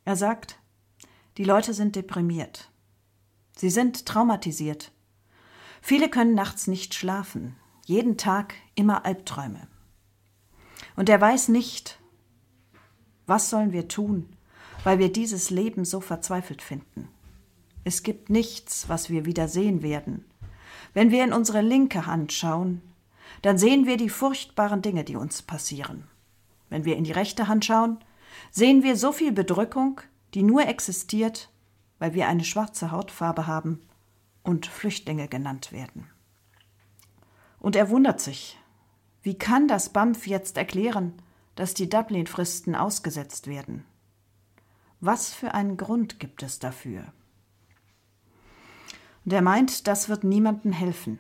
Er 0.05 0.17
sagt, 0.17 0.59
die 1.39 1.45
Leute 1.45 1.73
sind 1.73 1.97
deprimiert. 1.97 2.71
Sie 3.57 3.71
sind 3.71 4.07
traumatisiert. 4.07 4.93
Viele 5.81 6.09
können 6.09 6.35
nachts 6.35 6.67
nicht 6.67 6.95
schlafen, 6.95 7.57
jeden 7.87 8.17
Tag 8.17 8.55
immer 8.75 9.05
Albträume. 9.05 9.67
Und 10.97 11.09
er 11.09 11.21
weiß 11.21 11.49
nicht, 11.49 11.99
was 13.27 13.51
sollen 13.51 13.73
wir 13.73 13.89
tun, 13.89 14.37
weil 14.85 14.99
wir 14.99 15.13
dieses 15.13 15.51
Leben 15.51 15.85
so 15.85 16.01
verzweifelt 16.01 16.63
finden. 16.63 17.09
Es 17.85 18.03
gibt 18.03 18.31
nichts, 18.31 18.89
was 18.89 19.11
wir 19.11 19.25
wieder 19.25 19.49
sehen 19.49 19.83
werden. 19.83 20.25
Wenn 20.95 21.11
wir 21.11 21.25
in 21.25 21.33
unsere 21.33 21.61
linke 21.61 22.07
Hand 22.07 22.33
schauen, 22.33 22.83
dann 23.43 23.59
sehen 23.59 23.87
wir 23.87 23.97
die 23.97 24.09
furchtbaren 24.09 24.83
Dinge, 24.83 25.05
die 25.05 25.17
uns 25.17 25.43
passieren. 25.43 26.05
Wenn 26.69 26.85
wir 26.85 26.97
in 26.97 27.05
die 27.05 27.13
rechte 27.13 27.49
Hand 27.49 27.65
schauen, 27.65 27.99
sehen 28.51 28.83
wir 28.83 28.97
so 28.97 29.13
viel 29.13 29.33
Bedrückung, 29.33 30.01
die 30.35 30.43
nur 30.43 30.67
existiert, 30.67 31.51
weil 31.99 32.15
wir 32.15 32.29
eine 32.29 32.45
schwarze 32.45 32.91
Hautfarbe 32.91 33.47
haben 33.47 33.81
und 34.43 34.67
Flüchtlinge 34.67 35.29
genannt 35.29 35.73
werden. 35.73 36.09
Und 37.59 37.77
er 37.77 37.91
wundert 37.91 38.21
sich, 38.21 38.59
wie 39.23 39.39
kann 39.39 39.69
das 39.69 39.91
BAMF 39.91 40.27
jetzt 40.27 40.57
erklären, 40.57 41.15
dass 41.55 41.75
die 41.75 41.89
Dublin-Fristen 41.89 42.75
ausgesetzt 42.75 43.47
werden? 43.47 43.85
Was 45.05 45.35
für 45.35 45.53
einen 45.53 45.77
Grund 45.77 46.21
gibt 46.21 46.45
es 46.45 46.61
dafür? 46.61 47.13
Und 49.25 49.33
er 49.33 49.43
meint, 49.43 49.89
das 49.89 50.09
wird 50.09 50.23
niemandem 50.23 50.71
helfen, 50.71 51.19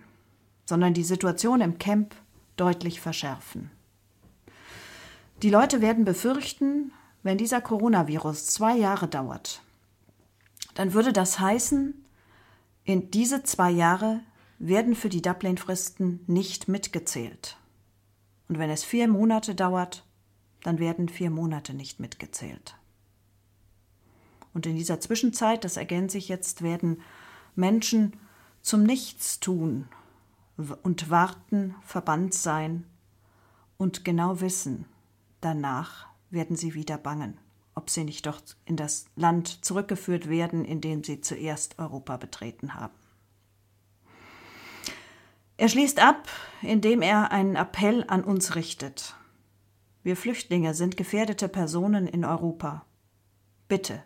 sondern 0.67 0.95
die 0.95 1.03
Situation 1.03 1.61
im 1.61 1.79
Camp 1.79 2.15
deutlich 2.57 3.01
verschärfen. 3.01 3.73
Die 5.43 5.51
Leute 5.51 5.81
werden 5.81 6.05
befürchten, 6.05 6.93
wenn 7.25 7.39
dieser 7.39 7.61
Coronavirus 7.61 8.47
zwei 8.47 8.77
Jahre 8.77 9.09
dauert, 9.09 9.63
dann 10.75 10.95
würde 10.95 11.13
das 11.13 11.41
heißen, 11.41 12.07
in 12.85 13.11
diese 13.11 13.43
zwei 13.43 13.73
Jahre 13.73 14.21
werden 14.61 14.95
für 14.95 15.09
die 15.09 15.23
Dublin-Fristen 15.23 16.21
nicht 16.29 16.69
mitgezählt. 16.69 17.57
Und 18.49 18.61
wenn 18.61 18.71
es 18.71 18.85
vier 18.85 19.09
Monate 19.09 19.57
dauert, 19.57 20.07
dann 20.63 20.79
werden 20.79 21.09
vier 21.09 21.31
Monate 21.31 21.75
nicht 21.75 21.99
mitgezählt. 21.99 22.77
Und 24.55 24.67
in 24.67 24.77
dieser 24.77 25.01
Zwischenzeit, 25.01 25.65
das 25.65 25.77
ergänze 25.77 26.19
ich 26.19 26.29
jetzt, 26.29 26.63
werden 26.63 27.01
Menschen 27.55 28.15
zum 28.61 28.83
Nichtstun 28.83 29.89
und 30.83 31.11
Warten 31.11 31.75
verbannt 31.83 32.35
sein 32.35 32.85
und 33.77 34.05
genau 34.05 34.41
wissen, 34.41 34.87
danach 35.41 36.07
werden 36.31 36.57
sie 36.57 36.75
wieder 36.75 36.99
bangen, 36.99 37.39
ob 37.75 37.91
sie 37.91 38.05
nicht 38.05 38.27
doch 38.27 38.41
in 38.65 38.77
das 38.77 39.07
Land 39.17 39.65
zurückgeführt 39.65 40.29
werden, 40.29 40.65
in 40.65 40.81
dem 40.81 41.03
sie 41.03 41.21
zuerst 41.21 41.79
Europa 41.79 42.17
betreten 42.17 42.75
haben. 42.75 42.95
Er 45.57 45.69
schließt 45.69 46.01
ab, 46.01 46.29
indem 46.63 47.03
er 47.03 47.31
einen 47.31 47.57
Appell 47.57 48.05
an 48.09 48.25
uns 48.25 48.55
richtet. 48.55 49.15
Wir 50.03 50.17
Flüchtlinge 50.17 50.75
sind 50.75 50.97
gefährdete 50.97 51.49
Personen 51.49 52.07
in 52.07 52.25
Europa. 52.25 52.85
Bitte 53.69 54.03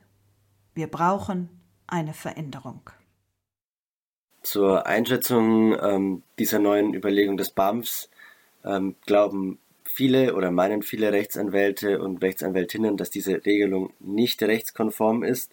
wir 0.77 0.87
brauchen 0.89 1.49
eine 1.87 2.13
Veränderung. 2.13 2.91
Zur 4.43 4.87
Einschätzung 4.87 5.77
ähm, 5.81 6.23
dieser 6.39 6.59
neuen 6.59 6.95
Überlegung 6.95 7.37
des 7.37 7.51
BAMFs 7.51 8.11
ähm, 8.65 8.95
glauben 9.07 9.59
viele 9.85 10.35
oder 10.37 10.51
meinen 10.51 10.83
viele 10.83 11.13
Rechtsanwälte 11.13 12.01
und 12.01 12.23
Rechtsanwältinnen, 12.23 12.97
dass 12.97 13.11
diese 13.11 13.45
Regelung 13.45 13.93
nicht 14.01 14.43
rechtskonform 14.43 15.25
ist. 15.25 15.51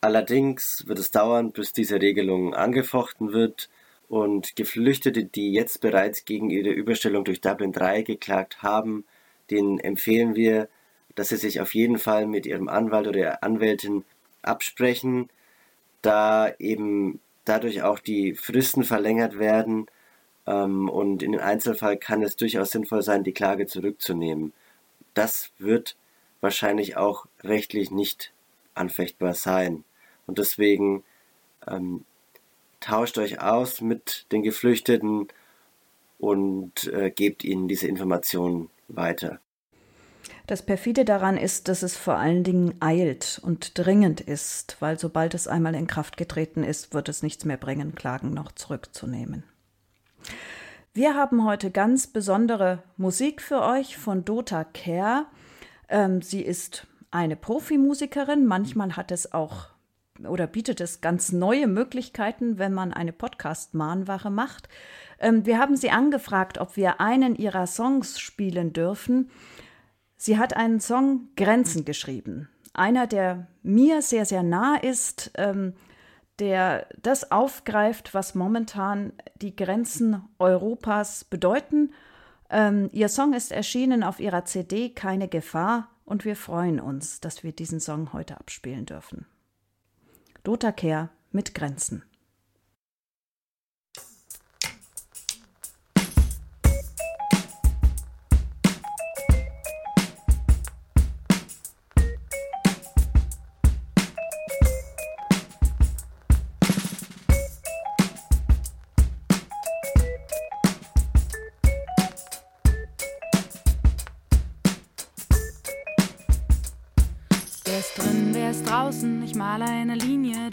Allerdings 0.00 0.84
wird 0.86 0.98
es 0.98 1.10
dauern, 1.10 1.52
bis 1.52 1.72
diese 1.72 2.00
Regelung 2.00 2.54
angefochten 2.54 3.32
wird 3.32 3.68
und 4.08 4.56
Geflüchtete, 4.56 5.24
die 5.24 5.52
jetzt 5.52 5.80
bereits 5.80 6.24
gegen 6.24 6.50
ihre 6.50 6.70
Überstellung 6.70 7.24
durch 7.24 7.40
Dublin 7.40 7.72
3 7.72 8.02
geklagt 8.02 8.62
haben, 8.62 9.04
denen 9.50 9.78
empfehlen 9.78 10.34
wir, 10.34 10.68
dass 11.14 11.28
sie 11.28 11.36
sich 11.36 11.60
auf 11.60 11.74
jeden 11.74 11.98
Fall 11.98 12.26
mit 12.26 12.46
ihrem 12.46 12.68
Anwalt 12.68 13.06
oder 13.06 13.18
ihrer 13.18 13.42
Anwältin 13.42 14.04
absprechen, 14.44 15.28
da 16.02 16.52
eben 16.58 17.20
dadurch 17.44 17.82
auch 17.82 17.98
die 17.98 18.34
Fristen 18.34 18.84
verlängert 18.84 19.38
werden 19.38 19.86
ähm, 20.46 20.88
und 20.88 21.22
in 21.22 21.32
dem 21.32 21.40
Einzelfall 21.40 21.96
kann 21.96 22.22
es 22.22 22.36
durchaus 22.36 22.70
sinnvoll 22.70 23.02
sein, 23.02 23.24
die 23.24 23.32
Klage 23.32 23.66
zurückzunehmen. 23.66 24.52
Das 25.14 25.52
wird 25.58 25.96
wahrscheinlich 26.40 26.96
auch 26.96 27.26
rechtlich 27.42 27.90
nicht 27.90 28.32
anfechtbar 28.74 29.34
sein. 29.34 29.84
Und 30.26 30.38
deswegen 30.38 31.04
ähm, 31.66 32.04
tauscht 32.80 33.18
euch 33.18 33.40
aus 33.40 33.80
mit 33.80 34.26
den 34.32 34.42
Geflüchteten 34.42 35.28
und 36.18 36.84
äh, 36.92 37.10
gebt 37.10 37.44
ihnen 37.44 37.68
diese 37.68 37.86
Informationen 37.86 38.70
weiter. 38.88 39.40
Das 40.46 40.62
perfide 40.62 41.06
daran 41.06 41.38
ist, 41.38 41.68
dass 41.68 41.82
es 41.82 41.96
vor 41.96 42.16
allen 42.16 42.44
Dingen 42.44 42.74
eilt 42.80 43.40
und 43.42 43.78
dringend 43.78 44.20
ist, 44.20 44.76
weil 44.80 44.98
sobald 44.98 45.32
es 45.32 45.48
einmal 45.48 45.74
in 45.74 45.86
Kraft 45.86 46.18
getreten 46.18 46.62
ist, 46.62 46.92
wird 46.92 47.08
es 47.08 47.22
nichts 47.22 47.46
mehr 47.46 47.56
bringen, 47.56 47.94
Klagen 47.94 48.34
noch 48.34 48.52
zurückzunehmen. 48.52 49.44
Wir 50.92 51.14
haben 51.14 51.44
heute 51.44 51.70
ganz 51.70 52.06
besondere 52.06 52.82
Musik 52.96 53.40
für 53.40 53.62
euch 53.62 53.96
von 53.96 54.24
Dota 54.24 54.64
Kerr. 54.64 55.26
Ähm, 55.88 56.20
sie 56.20 56.42
ist 56.42 56.86
eine 57.10 57.36
Profimusikerin. 57.36 58.46
Manchmal 58.46 58.96
hat 58.96 59.10
es 59.10 59.32
auch 59.32 59.68
oder 60.22 60.46
bietet 60.46 60.80
es 60.80 61.00
ganz 61.00 61.32
neue 61.32 61.66
Möglichkeiten, 61.66 62.58
wenn 62.58 62.72
man 62.72 62.92
eine 62.92 63.12
Podcast-Mahnwache 63.12 64.30
macht. 64.30 64.68
Ähm, 65.18 65.44
wir 65.46 65.58
haben 65.58 65.76
sie 65.76 65.90
angefragt, 65.90 66.58
ob 66.58 66.76
wir 66.76 67.00
einen 67.00 67.34
ihrer 67.34 67.66
Songs 67.66 68.20
spielen 68.20 68.72
dürfen. 68.72 69.30
Sie 70.24 70.38
hat 70.38 70.56
einen 70.56 70.80
Song 70.80 71.28
Grenzen 71.36 71.84
geschrieben. 71.84 72.48
Einer, 72.72 73.06
der 73.06 73.46
mir 73.62 74.00
sehr, 74.00 74.24
sehr 74.24 74.42
nah 74.42 74.76
ist, 74.76 75.30
ähm, 75.34 75.74
der 76.38 76.86
das 76.96 77.30
aufgreift, 77.30 78.14
was 78.14 78.34
momentan 78.34 79.12
die 79.34 79.54
Grenzen 79.54 80.22
Europas 80.38 81.24
bedeuten. 81.24 81.92
Ähm, 82.48 82.88
ihr 82.92 83.10
Song 83.10 83.34
ist 83.34 83.52
erschienen 83.52 84.02
auf 84.02 84.18
ihrer 84.18 84.46
CD 84.46 84.88
Keine 84.88 85.28
Gefahr 85.28 85.90
und 86.06 86.24
wir 86.24 86.36
freuen 86.36 86.80
uns, 86.80 87.20
dass 87.20 87.44
wir 87.44 87.52
diesen 87.52 87.78
Song 87.78 88.14
heute 88.14 88.40
abspielen 88.40 88.86
dürfen. 88.86 89.26
Dota 90.42 90.72
Kehr 90.72 91.10
mit 91.32 91.54
Grenzen. 91.54 92.02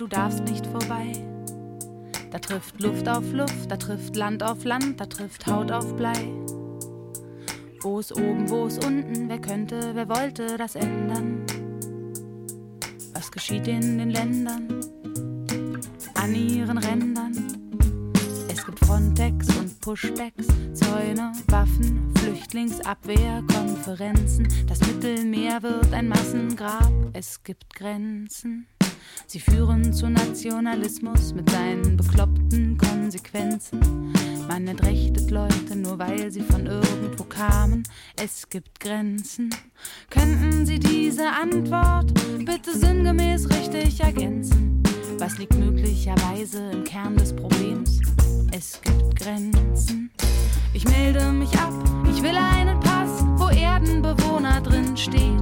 Darfst 0.08 0.44
nicht 0.44 0.66
vorbei. 0.66 1.12
Da 2.32 2.40
trifft 2.40 2.82
Luft 2.82 3.08
auf 3.08 3.32
Luft, 3.32 3.70
da 3.70 3.78
trifft 3.78 4.16
Land 4.16 4.42
auf 4.42 4.63
Land, 4.63 5.00
da 5.00 5.06
trifft 5.06 5.46
Haut 5.46 5.72
auf 5.72 5.96
Blei. 5.96 6.34
Wo 7.82 8.00
ist 8.00 8.12
oben, 8.12 8.50
wo 8.50 8.66
ist 8.66 8.84
unten, 8.84 9.30
wer 9.30 9.38
könnte, 9.40 9.92
wer 9.94 10.10
wollte 10.10 10.58
das 10.58 10.74
ändern? 10.74 11.46
Was 13.13 13.32
geschieht 13.32 13.68
in 13.68 14.00
den 14.00 14.10
Ländern, 14.10 14.82
an 16.16 16.34
ihren 16.34 16.80
Rändern? 16.80 17.31
Pushbacks, 19.82 20.48
Zäune, 20.74 21.34
Waffen, 21.48 22.14
Flüchtlingsabwehr, 22.20 23.44
Konferenzen. 23.52 24.48
Das 24.68 24.80
Mittelmeer 24.82 25.64
wird 25.64 25.92
ein 25.92 26.08
Massengrab, 26.08 26.94
es 27.14 27.44
gibt 27.44 27.74
Grenzen. 27.74 28.68
Sie 29.26 29.40
führen 29.40 29.92
zu 29.92 30.08
Nationalismus 30.08 31.34
mit 31.34 31.50
seinen 31.50 31.98
bekloppten 31.98 32.78
Konsequenzen. 32.78 34.14
Man 34.48 34.68
entrechtet 34.68 35.32
Leute 35.32 35.76
nur, 35.76 35.98
weil 35.98 36.32
sie 36.32 36.42
von 36.42 36.68
irgendwo 36.68 37.24
kamen. 37.24 37.84
Es 38.22 38.48
gibt 38.50 38.80
Grenzen. 38.80 39.50
Könnten 40.12 40.66
Sie 40.66 40.78
diese 40.78 41.28
Antwort 41.28 42.14
bitte 42.46 42.78
sinngemäß 42.78 43.50
richtig 43.50 44.00
ergänzen? 44.00 44.84
Was 45.18 45.40
liegt 45.40 45.56
möglicherweise 45.56 46.72
im 46.72 46.84
Kern 46.84 47.16
des 47.16 47.36
Problems? 47.36 48.00
Es 48.51 48.79
gibt 48.81 49.15
Grenzen. 49.15 50.12
Ich 50.74 50.86
melde 50.86 51.31
mich 51.31 51.53
ab, 51.58 51.74
ich 52.10 52.22
will 52.22 52.36
einen 52.36 52.79
Pass, 52.79 53.24
wo 53.36 53.48
Erdenbewohner 53.50 54.62
drin 54.62 54.96
steht. 54.96 55.41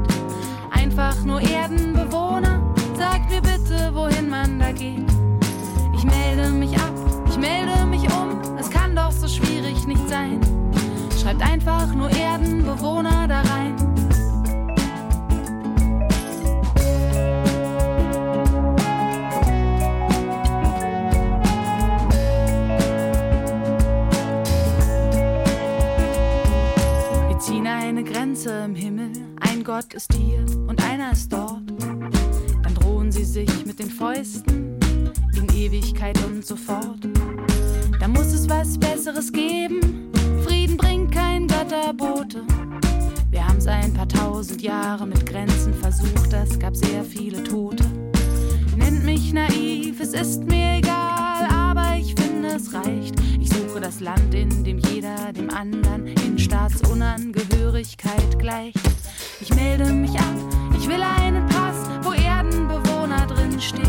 Einfach 0.71 1.23
nur 1.23 1.41
Erdenbewohner 1.41 2.69
Sagt 2.99 3.29
mir 3.29 3.41
bitte, 3.41 3.91
wohin 3.93 4.29
man 4.29 4.59
da 4.59 4.73
geht. 4.73 5.07
Ich 5.95 6.03
melde 6.03 6.49
mich 6.49 6.75
ab, 6.75 6.93
ich 7.29 7.37
melde 7.37 7.85
mich 7.85 8.03
um. 8.11 8.41
Es 8.59 8.69
kann 8.69 8.93
doch 8.93 9.13
so 9.13 9.25
schwierig 9.25 9.87
nicht 9.87 10.09
sein. 10.09 10.41
Schreibt 11.21 11.41
einfach 11.41 11.93
nur 11.93 12.09
Erdenbewohner 12.09 13.25
da 13.25 13.39
rein. 13.39 13.88
Eine 27.73 28.03
Grenze 28.03 28.65
im 28.65 28.75
Himmel. 28.75 29.11
Ein 29.39 29.63
Gott 29.63 29.93
ist 29.93 30.13
hier 30.13 30.45
und 30.67 30.83
einer 30.83 31.11
ist 31.11 31.31
dort 31.31 31.69
sie 33.19 33.25
sich 33.25 33.65
mit 33.65 33.79
den 33.79 33.89
Fäusten 33.89 34.77
in 35.35 35.47
Ewigkeit 35.53 36.17
und 36.25 36.45
so 36.45 36.55
fort. 36.55 36.99
Da 37.99 38.07
muss 38.07 38.27
es 38.27 38.47
was 38.47 38.77
Besseres 38.77 39.31
geben. 39.31 40.09
Frieden 40.45 40.77
bringt 40.77 41.11
kein 41.11 41.45
Götterbote. 41.47 42.43
Wir 43.29 43.45
haben's 43.45 43.67
ein 43.67 43.93
paar 43.93 44.07
tausend 44.07 44.61
Jahre 44.61 45.05
mit 45.05 45.25
Grenzen 45.25 45.73
versucht, 45.73 46.31
das 46.31 46.57
gab 46.57 46.75
sehr 46.75 47.03
viele 47.03 47.43
Tote. 47.43 47.83
Nennt 48.77 49.03
mich 49.03 49.33
naiv, 49.33 49.99
es 49.99 50.13
ist 50.13 50.45
mir 50.45 50.77
egal, 50.77 51.08
es 52.59 52.73
reicht. 52.73 53.15
Ich 53.39 53.49
suche 53.49 53.79
das 53.79 53.99
Land, 53.99 54.33
in 54.33 54.63
dem 54.63 54.79
jeder 54.79 55.31
dem 55.33 55.49
anderen 55.49 56.07
in 56.07 56.37
Staatsunangehörigkeit 56.37 58.37
gleicht. 58.37 58.77
Ich 59.39 59.53
melde 59.53 59.85
mich 59.85 60.11
ab, 60.11 60.35
ich 60.77 60.87
will 60.87 61.01
einen 61.01 61.47
Pass, 61.47 61.89
wo 62.03 62.11
Erdenbewohner 62.11 63.25
drin 63.27 63.59
steht. 63.59 63.81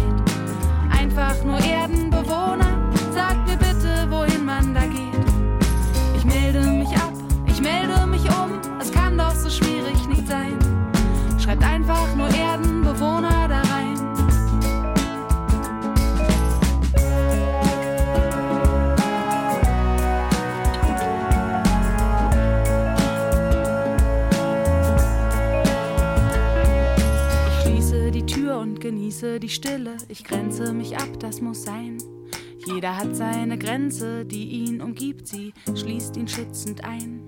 Einfach 0.90 1.42
nur 1.44 1.58
Erdenbewohner, 1.58 2.79
Stille, 29.50 29.96
ich 30.06 30.22
grenze 30.22 30.72
mich 30.72 30.96
ab, 30.96 31.18
das 31.18 31.40
muss 31.40 31.64
sein. 31.64 31.98
Jeder 32.66 32.96
hat 32.96 33.16
seine 33.16 33.58
Grenze, 33.58 34.24
die 34.24 34.44
ihn 34.44 34.80
umgibt, 34.80 35.26
sie 35.26 35.52
schließt 35.74 36.16
ihn 36.16 36.28
schützend 36.28 36.84
ein. 36.84 37.20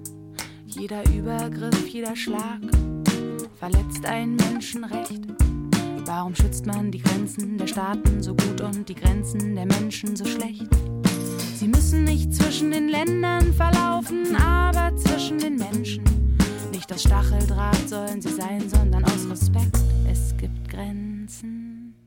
Jeder 0.65 1.03
Übergriff, 1.13 1.89
jeder 1.89 2.15
Schlag 2.15 2.61
verletzt 3.59 4.07
ein 4.07 4.37
Menschenrecht. 4.37 5.23
Warum 6.07 6.37
schützt 6.37 6.65
man 6.65 6.93
die 6.93 7.03
Grenzen 7.03 7.59
der 7.59 7.67
Staaten 7.67 8.23
so 8.23 8.37
gut 8.37 8.61
und 8.61 8.89
die 8.89 8.95
Grenzen 8.95 9.57
der 9.57 9.67
Menschen 9.67 10.15
so 10.15 10.25
schlecht? 10.25 10.69
Sie 11.57 11.67
müssen 11.67 12.05
nicht 12.05 12.33
zwischen 12.33 12.71
den 12.71 12.89
Ländern 12.89 13.53
verlaufen, 13.53 14.37
aber 14.37 14.97
zwischen 14.97 15.39
den 15.39 15.57
Menschen. 15.57 16.05
Nicht 16.73 16.93
aus 16.93 17.03
Stacheldraht 17.03 17.89
sollen 17.89 18.23
sie 18.23 18.33
sein, 18.33 18.69
sondern 18.69 19.05
aus 19.05 19.29
Respekt. 19.29 19.77
Es 20.09 20.37
gibt 20.37 20.69
Grenzen. 20.69 22.02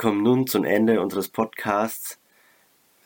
Kommen 0.00 0.22
nun 0.22 0.46
zum 0.46 0.64
Ende 0.64 1.02
unseres 1.02 1.28
Podcasts. 1.28 2.18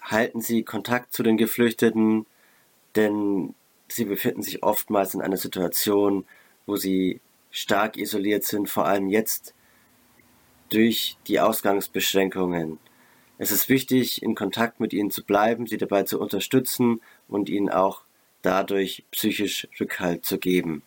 Halten 0.01 0.41
Sie 0.41 0.63
Kontakt 0.63 1.13
zu 1.13 1.25
den 1.25 1.37
Geflüchteten, 1.37 2.25
denn 2.95 3.57
sie 3.89 4.05
befinden 4.05 4.43
sich 4.43 4.63
oftmals 4.63 5.13
in 5.13 5.21
einer 5.21 5.37
Situation, 5.37 6.25
wo 6.67 6.77
sie 6.77 7.21
stark 7.51 7.97
isoliert 7.97 8.45
sind, 8.45 8.71
vor 8.71 8.87
allem 8.87 9.09
jetzt 9.09 9.57
durch 10.69 11.19
die 11.27 11.41
Ausgangsbeschränkungen. 11.41 12.79
Es 13.39 13.51
ist 13.51 13.69
wichtig, 13.69 14.23
in 14.23 14.37
Kontakt 14.37 14.79
mit 14.79 14.93
ihnen 14.93 15.11
zu 15.11 15.25
bleiben, 15.25 15.67
sie 15.67 15.79
dabei 15.79 16.05
zu 16.05 16.21
unterstützen 16.21 17.01
und 17.27 17.49
ihnen 17.49 17.71
auch 17.71 18.03
dadurch 18.43 19.05
psychisch 19.11 19.67
Rückhalt 19.81 20.25
zu 20.25 20.39
geben. 20.39 20.85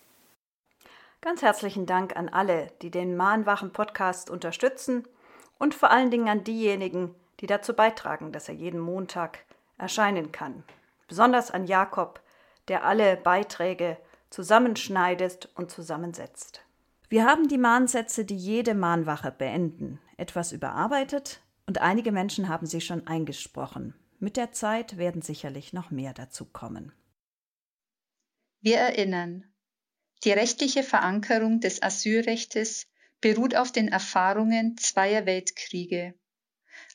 Ganz 1.20 1.42
herzlichen 1.42 1.86
Dank 1.86 2.16
an 2.16 2.30
alle, 2.30 2.72
die 2.82 2.92
den 2.92 3.18
Mahnwachen 3.18 3.74
Podcast 3.74 4.30
unterstützen 4.30 5.04
und 5.60 5.76
vor 5.76 5.92
allen 5.92 6.12
Dingen 6.12 6.30
an 6.30 6.44
diejenigen, 6.44 7.16
die 7.40 7.48
dazu 7.48 7.74
beitragen, 7.74 8.32
dass 8.32 8.50
er 8.50 8.56
jeden 8.56 8.80
Montag 8.80 9.46
erscheinen 9.78 10.32
kann. 10.32 10.64
Besonders 11.08 11.52
an 11.52 11.68
Jakob, 11.68 12.22
der 12.68 12.84
alle 12.84 13.18
Beiträge 13.18 13.98
zusammenschneidet 14.30 15.50
und 15.56 15.72
zusammensetzt. 15.72 16.62
Wir 17.10 17.26
haben 17.26 17.48
die 17.48 17.58
Mahnsätze, 17.58 18.26
die 18.26 18.36
jede 18.36 18.74
Mahnwache 18.74 19.32
beenden, 19.32 20.00
etwas 20.18 20.52
überarbeitet 20.52 21.42
und 21.66 21.80
einige 21.80 22.12
Menschen 22.12 22.50
haben 22.50 22.66
sie 22.66 22.82
schon 22.82 23.08
eingesprochen. 23.08 23.94
Mit 24.20 24.36
der 24.36 24.52
Zeit 24.52 24.98
werden 24.98 25.22
sicherlich 25.22 25.74
noch 25.74 25.92
mehr 25.92 26.14
dazu 26.14 26.46
kommen. 26.46 26.92
Wir 28.62 28.78
erinnern, 28.78 29.46
die 30.24 30.32
rechtliche 30.32 30.84
Verankerung 30.84 31.60
des 31.60 31.82
Asylrechtes 31.84 32.88
beruht 33.22 33.56
auf 33.56 33.72
den 33.72 33.88
Erfahrungen 33.88 34.78
zweier 34.78 35.26
Weltkriege. 35.26 36.14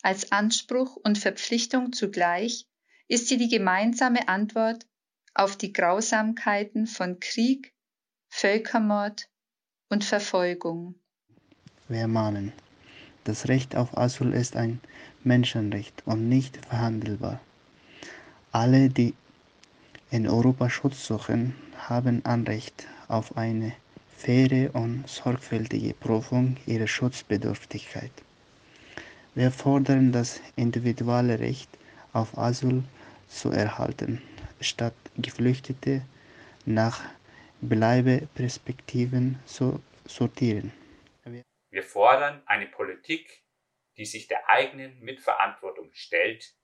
Als 0.02 0.32
Anspruch 0.32 0.96
und 0.96 1.18
Verpflichtung 1.18 1.92
zugleich 1.92 2.66
ist 3.08 3.28
sie 3.28 3.36
die 3.36 3.48
gemeinsame 3.48 4.28
Antwort 4.28 4.86
auf 5.34 5.56
die 5.56 5.72
Grausamkeiten 5.72 6.86
von 6.86 7.20
Krieg, 7.20 7.74
Völkermord 8.28 9.28
und 9.88 10.04
Verfolgung. 10.04 10.94
Wir 11.88 12.08
mahnen, 12.08 12.52
das 13.24 13.48
Recht 13.48 13.76
auf 13.76 13.96
Asyl 13.96 14.32
ist 14.32 14.56
ein 14.56 14.80
Menschenrecht 15.24 16.02
und 16.06 16.28
nicht 16.28 16.64
verhandelbar. 16.66 17.40
Alle, 18.50 18.88
die 18.88 19.14
in 20.10 20.28
Europa 20.28 20.68
Schutz 20.70 21.06
suchen, 21.06 21.54
haben 21.76 22.24
Anrecht 22.24 22.86
auf 23.08 23.36
eine 23.36 23.72
faire 24.22 24.70
und 24.74 25.08
sorgfältige 25.08 25.94
Prüfung 25.94 26.56
ihrer 26.66 26.86
Schutzbedürftigkeit. 26.86 28.12
Wir 29.34 29.50
fordern 29.50 30.12
das 30.12 30.40
individuelle 30.54 31.40
Recht 31.40 31.68
auf 32.12 32.38
Asyl 32.38 32.84
zu 33.26 33.50
erhalten, 33.50 34.22
statt 34.60 34.94
Geflüchtete 35.16 36.02
nach 36.66 37.00
Bleibeperspektiven 37.62 39.40
zu 39.44 39.82
sortieren. 40.04 40.72
Wir 41.70 41.82
fordern 41.82 42.42
eine 42.46 42.66
Politik, 42.66 43.42
die 43.96 44.04
sich 44.04 44.28
der 44.28 44.48
eigenen 44.48 45.00
Mitverantwortung 45.00 45.90
stellt 45.92 46.54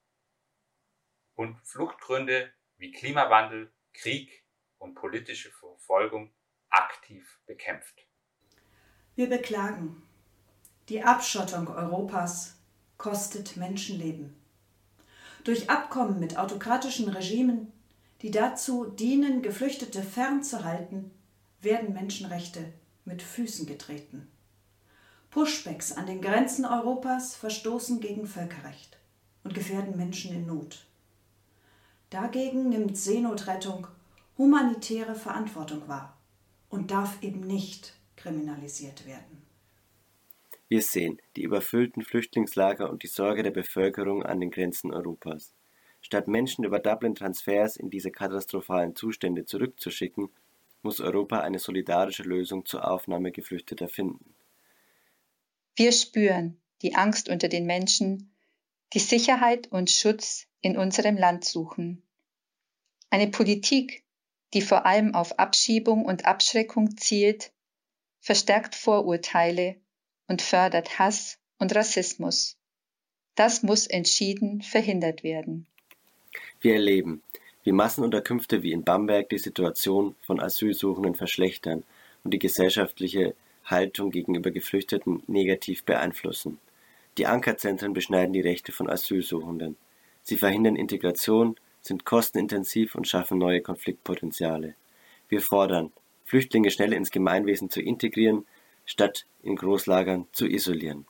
und 1.35 1.59
Fluchtgründe 1.67 2.53
wie 2.77 2.93
Klimawandel, 2.93 3.73
Krieg 3.95 4.45
und 4.79 4.95
politische 4.95 5.51
Verfolgung 5.51 6.33
aktiv 6.71 7.39
bekämpft. 7.47 8.07
Wir 9.15 9.29
beklagen, 9.29 10.03
die 10.89 11.03
Abschottung 11.03 11.69
Europas 11.69 12.57
kostet 12.97 13.57
Menschenleben. 13.57 14.35
Durch 15.45 15.71
Abkommen 15.71 16.19
mit 16.19 16.37
autokratischen 16.37 17.09
Regimen 17.09 17.73
die 18.23 18.31
dazu 18.31 18.85
dienen, 18.85 19.43
Geflüchtete 19.43 20.03
fernzuhalten, 20.03 21.13
werden 21.61 21.93
Menschenrechte 21.93 22.73
mit 23.05 23.23
Füßen 23.23 23.67
getreten. 23.67 24.29
Pushbacks 25.31 25.93
an 25.93 26.07
den 26.07 26.21
Grenzen 26.21 26.65
Europas 26.65 27.37
verstoßen 27.37 28.01
gegen 28.01 28.27
Völkerrecht 28.27 28.99
und 29.45 29.55
gefährden 29.55 29.97
Menschen 29.97 30.35
in 30.35 30.47
Not. 30.47 30.85
Dagegen 32.11 32.71
nimmt 32.71 32.97
Seenotrettung 32.97 33.87
humanitäre 34.37 35.15
Verantwortung 35.15 35.87
wahr 35.87 36.18
und 36.69 36.91
darf 36.91 37.23
eben 37.23 37.41
nicht 37.41 37.95
kriminalisiert 38.17 39.07
werden. 39.07 39.43
Wir 40.69 40.83
sehen 40.83 41.21
die 41.37 41.43
überfüllten 41.43 42.03
Flüchtlingslager 42.03 42.91
und 42.91 43.03
die 43.03 43.09
Sorge 43.09 43.43
der 43.43 43.51
Bevölkerung 43.51 44.23
an 44.23 44.41
den 44.41 44.51
Grenzen 44.51 44.93
Europas. 44.93 45.55
Statt 46.03 46.29
Menschen 46.29 46.65
über 46.65 46.79
Dublin-Transfers 46.79 47.77
in 47.77 47.91
diese 47.91 48.11
katastrophalen 48.11 48.95
Zustände 48.95 49.47
zurückzuschicken, 49.47 50.29
muss 50.83 51.01
Europa 51.01 51.41
eine 51.41 51.59
solidarische 51.59 52.23
Lösung 52.23 52.65
zur 52.65 52.89
Aufnahme 52.89 53.33
Geflüchteter 53.33 53.89
finden. 53.89 54.35
Wir 55.75 55.93
spüren 55.93 56.57
die 56.83 56.95
Angst 56.95 57.29
unter 57.29 57.49
den 57.49 57.67
Menschen, 57.67 58.31
die 58.93 59.01
Sicherheit 59.01 59.71
und 59.73 59.91
Schutz 59.91 60.47
in 60.61 60.77
unserem 60.77 61.17
Land 61.17 61.45
suchen. 61.45 62.03
Eine 63.11 63.29
Politik, 63.29 64.05
die 64.55 64.63
vor 64.63 64.87
allem 64.87 65.15
auf 65.15 65.39
Abschiebung 65.39 66.05
und 66.05 66.25
Abschreckung 66.25 66.97
zielt, 66.97 67.53
verstärkt 68.21 68.75
Vorurteile 68.75 69.77
und 70.27 70.43
fördert 70.43 70.99
Hass 70.99 71.39
und 71.59 71.75
Rassismus. 71.75 72.57
Das 73.35 73.63
muss 73.63 73.87
entschieden 73.87 74.63
verhindert 74.63 75.23
werden. 75.23 75.67
Wir 76.61 76.75
erleben, 76.75 77.23
wie 77.63 77.73
Massenunterkünfte 77.73 78.63
wie 78.63 78.73
in 78.73 78.85
Bamberg 78.85 79.29
die 79.29 79.39
Situation 79.39 80.17
von 80.23 80.41
Asylsuchenden 80.41 81.15
verschlechtern 81.15 81.85
und 82.25 82.33
die 82.33 82.39
gesellschaftliche 82.39 83.35
Haltung 83.65 84.11
gegenüber 84.11 84.51
Geflüchteten 84.51 85.23
negativ 85.27 85.85
beeinflussen. 85.85 86.59
Die 87.19 87.27
Ankerzentren 87.27 87.93
beschneiden 87.93 88.33
die 88.33 88.41
Rechte 88.41 88.73
von 88.73 88.89
Asylsuchenden. 88.89 89.77
Sie 90.23 90.37
verhindern 90.37 90.77
Integration, 90.77 91.57
sind 91.89 92.05
kostenintensiv 92.05 92.95
und 92.95 93.09
schaffen 93.09 93.39
neue 93.39 93.61
Konfliktpotenziale. 93.61 94.75
Wir 95.29 95.41
fordern, 95.41 95.93
Flüchtlinge 96.25 96.71
schnell 96.71 96.93
ins 96.93 97.11
Gemeinwesen 97.11 97.71
zu 97.71 97.81
integrieren, 97.81 98.47
statt 98.85 99.27
in 99.43 99.57
Großlagern 99.57 100.27
zu 100.33 100.47
isolieren. 100.47 101.07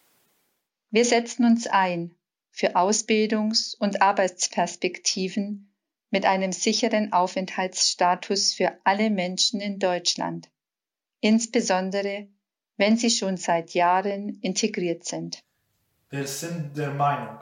Wir 0.91 1.05
setzen 1.05 1.45
uns 1.45 1.67
ein 1.67 2.15
für 2.51 2.77
Ausbildungs- 2.77 3.77
und 3.79 4.01
Arbeitsperspektiven 4.01 5.71
mit 6.11 6.25
einem 6.25 6.53
sicheren 6.53 7.13
Aufenthaltsstatus 7.13 8.55
für 8.55 8.79
alle 8.85 9.11
Menschen 9.11 9.61
in 9.61 9.79
Deutschland, 9.79 10.49
insbesondere 11.21 12.29
wenn 12.77 12.97
sie 12.97 13.11
schon 13.11 13.37
seit 13.37 13.75
Jahren 13.75 14.39
integriert 14.41 15.05
sind. 15.05 15.43
Wir 16.11 16.27
sind 16.27 16.77
der 16.77 16.91
Meinung, 16.91 17.39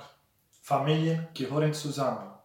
Familien 0.62 1.28
gehören 1.34 1.72
zusammen. 1.72 2.35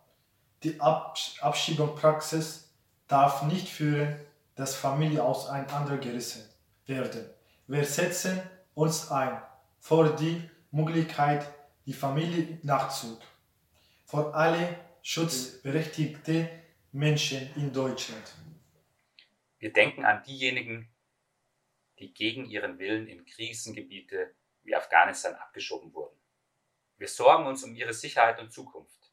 Die 0.63 0.79
Abschiebungspraxis 0.79 2.71
darf 3.07 3.43
nicht 3.43 3.67
führen, 3.67 4.19
dass 4.55 4.75
Familien 4.75 5.21
auseinandergerissen 5.21 6.47
werden. 6.85 7.25
Wir 7.67 7.83
setzen 7.85 8.41
uns 8.75 9.09
ein 9.09 9.41
für 9.79 10.15
die 10.15 10.49
Möglichkeit 10.69 11.47
die 11.85 11.93
Familie 11.93 12.59
Nachzug 12.61 13.19
für 14.05 14.33
alle 14.35 14.77
schutzberechtigte 15.01 16.49
Menschen 16.91 17.49
in 17.55 17.73
Deutschland. 17.73 18.35
Wir 19.57 19.73
denken 19.73 20.05
an 20.05 20.21
diejenigen, 20.23 20.89
die 21.97 22.13
gegen 22.13 22.45
ihren 22.45 22.77
Willen 22.77 23.07
in 23.07 23.25
Krisengebiete 23.25 24.35
wie 24.63 24.75
Afghanistan 24.75 25.33
abgeschoben 25.35 25.93
wurden. 25.93 26.19
Wir 26.97 27.07
sorgen 27.07 27.47
uns 27.47 27.63
um 27.63 27.75
ihre 27.75 27.93
Sicherheit 27.93 28.39
und 28.39 28.51
Zukunft. 28.51 29.11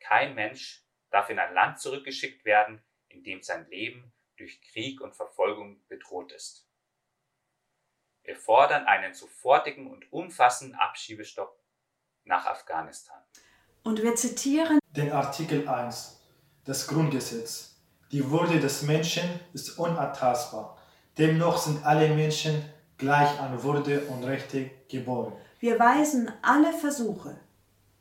Kein 0.00 0.34
Mensch 0.34 0.82
darf 1.10 1.30
in 1.30 1.38
ein 1.38 1.54
Land 1.54 1.80
zurückgeschickt 1.80 2.44
werden, 2.44 2.82
in 3.08 3.22
dem 3.22 3.42
sein 3.42 3.68
Leben 3.68 4.12
durch 4.36 4.60
Krieg 4.62 5.00
und 5.00 5.14
Verfolgung 5.14 5.80
bedroht 5.88 6.32
ist. 6.32 6.68
Wir 8.22 8.36
fordern 8.36 8.84
einen 8.84 9.14
sofortigen 9.14 9.90
und 9.90 10.12
umfassenden 10.12 10.78
Abschiebestopp 10.78 11.58
nach 12.24 12.46
Afghanistan. 12.46 13.20
Und 13.82 14.02
wir 14.02 14.14
zitieren 14.14 14.78
den 14.90 15.12
Artikel 15.12 15.66
1 15.66 16.20
des 16.66 16.86
Grundgesetzes. 16.86 17.80
Die 18.12 18.30
Würde 18.30 18.60
des 18.60 18.82
Menschen 18.82 19.24
ist 19.52 19.78
unantastbar. 19.78 20.78
Demnach 21.16 21.56
sind 21.56 21.84
alle 21.84 22.14
Menschen 22.14 22.64
gleich 22.98 23.40
an 23.40 23.62
Würde 23.62 24.02
und 24.06 24.24
Rechte 24.24 24.70
geboren. 24.88 25.32
Wir 25.60 25.78
weisen 25.78 26.30
alle 26.42 26.72
Versuche, 26.72 27.40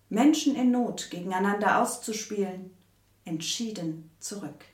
Menschen 0.09 0.55
in 0.55 0.71
Not 0.71 1.09
gegeneinander 1.09 1.81
auszuspielen, 1.81 2.76
entschieden 3.27 4.09
zurück. 4.19 4.65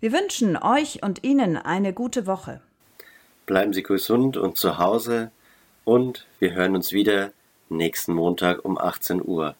Wir 0.00 0.12
wünschen 0.12 0.56
euch 0.56 1.02
und 1.02 1.24
Ihnen 1.24 1.56
eine 1.56 1.94
gute 1.94 2.26
Woche. 2.26 2.60
Bleiben 3.46 3.72
Sie 3.72 3.82
gesund 3.82 4.36
und 4.36 4.58
zu 4.58 4.78
Hause 4.78 5.30
und 5.84 6.26
wir 6.38 6.52
hören 6.52 6.74
uns 6.74 6.92
wieder 6.92 7.32
nächsten 7.68 8.12
Montag 8.12 8.64
um 8.64 8.76
18 8.76 9.26
Uhr. 9.26 9.54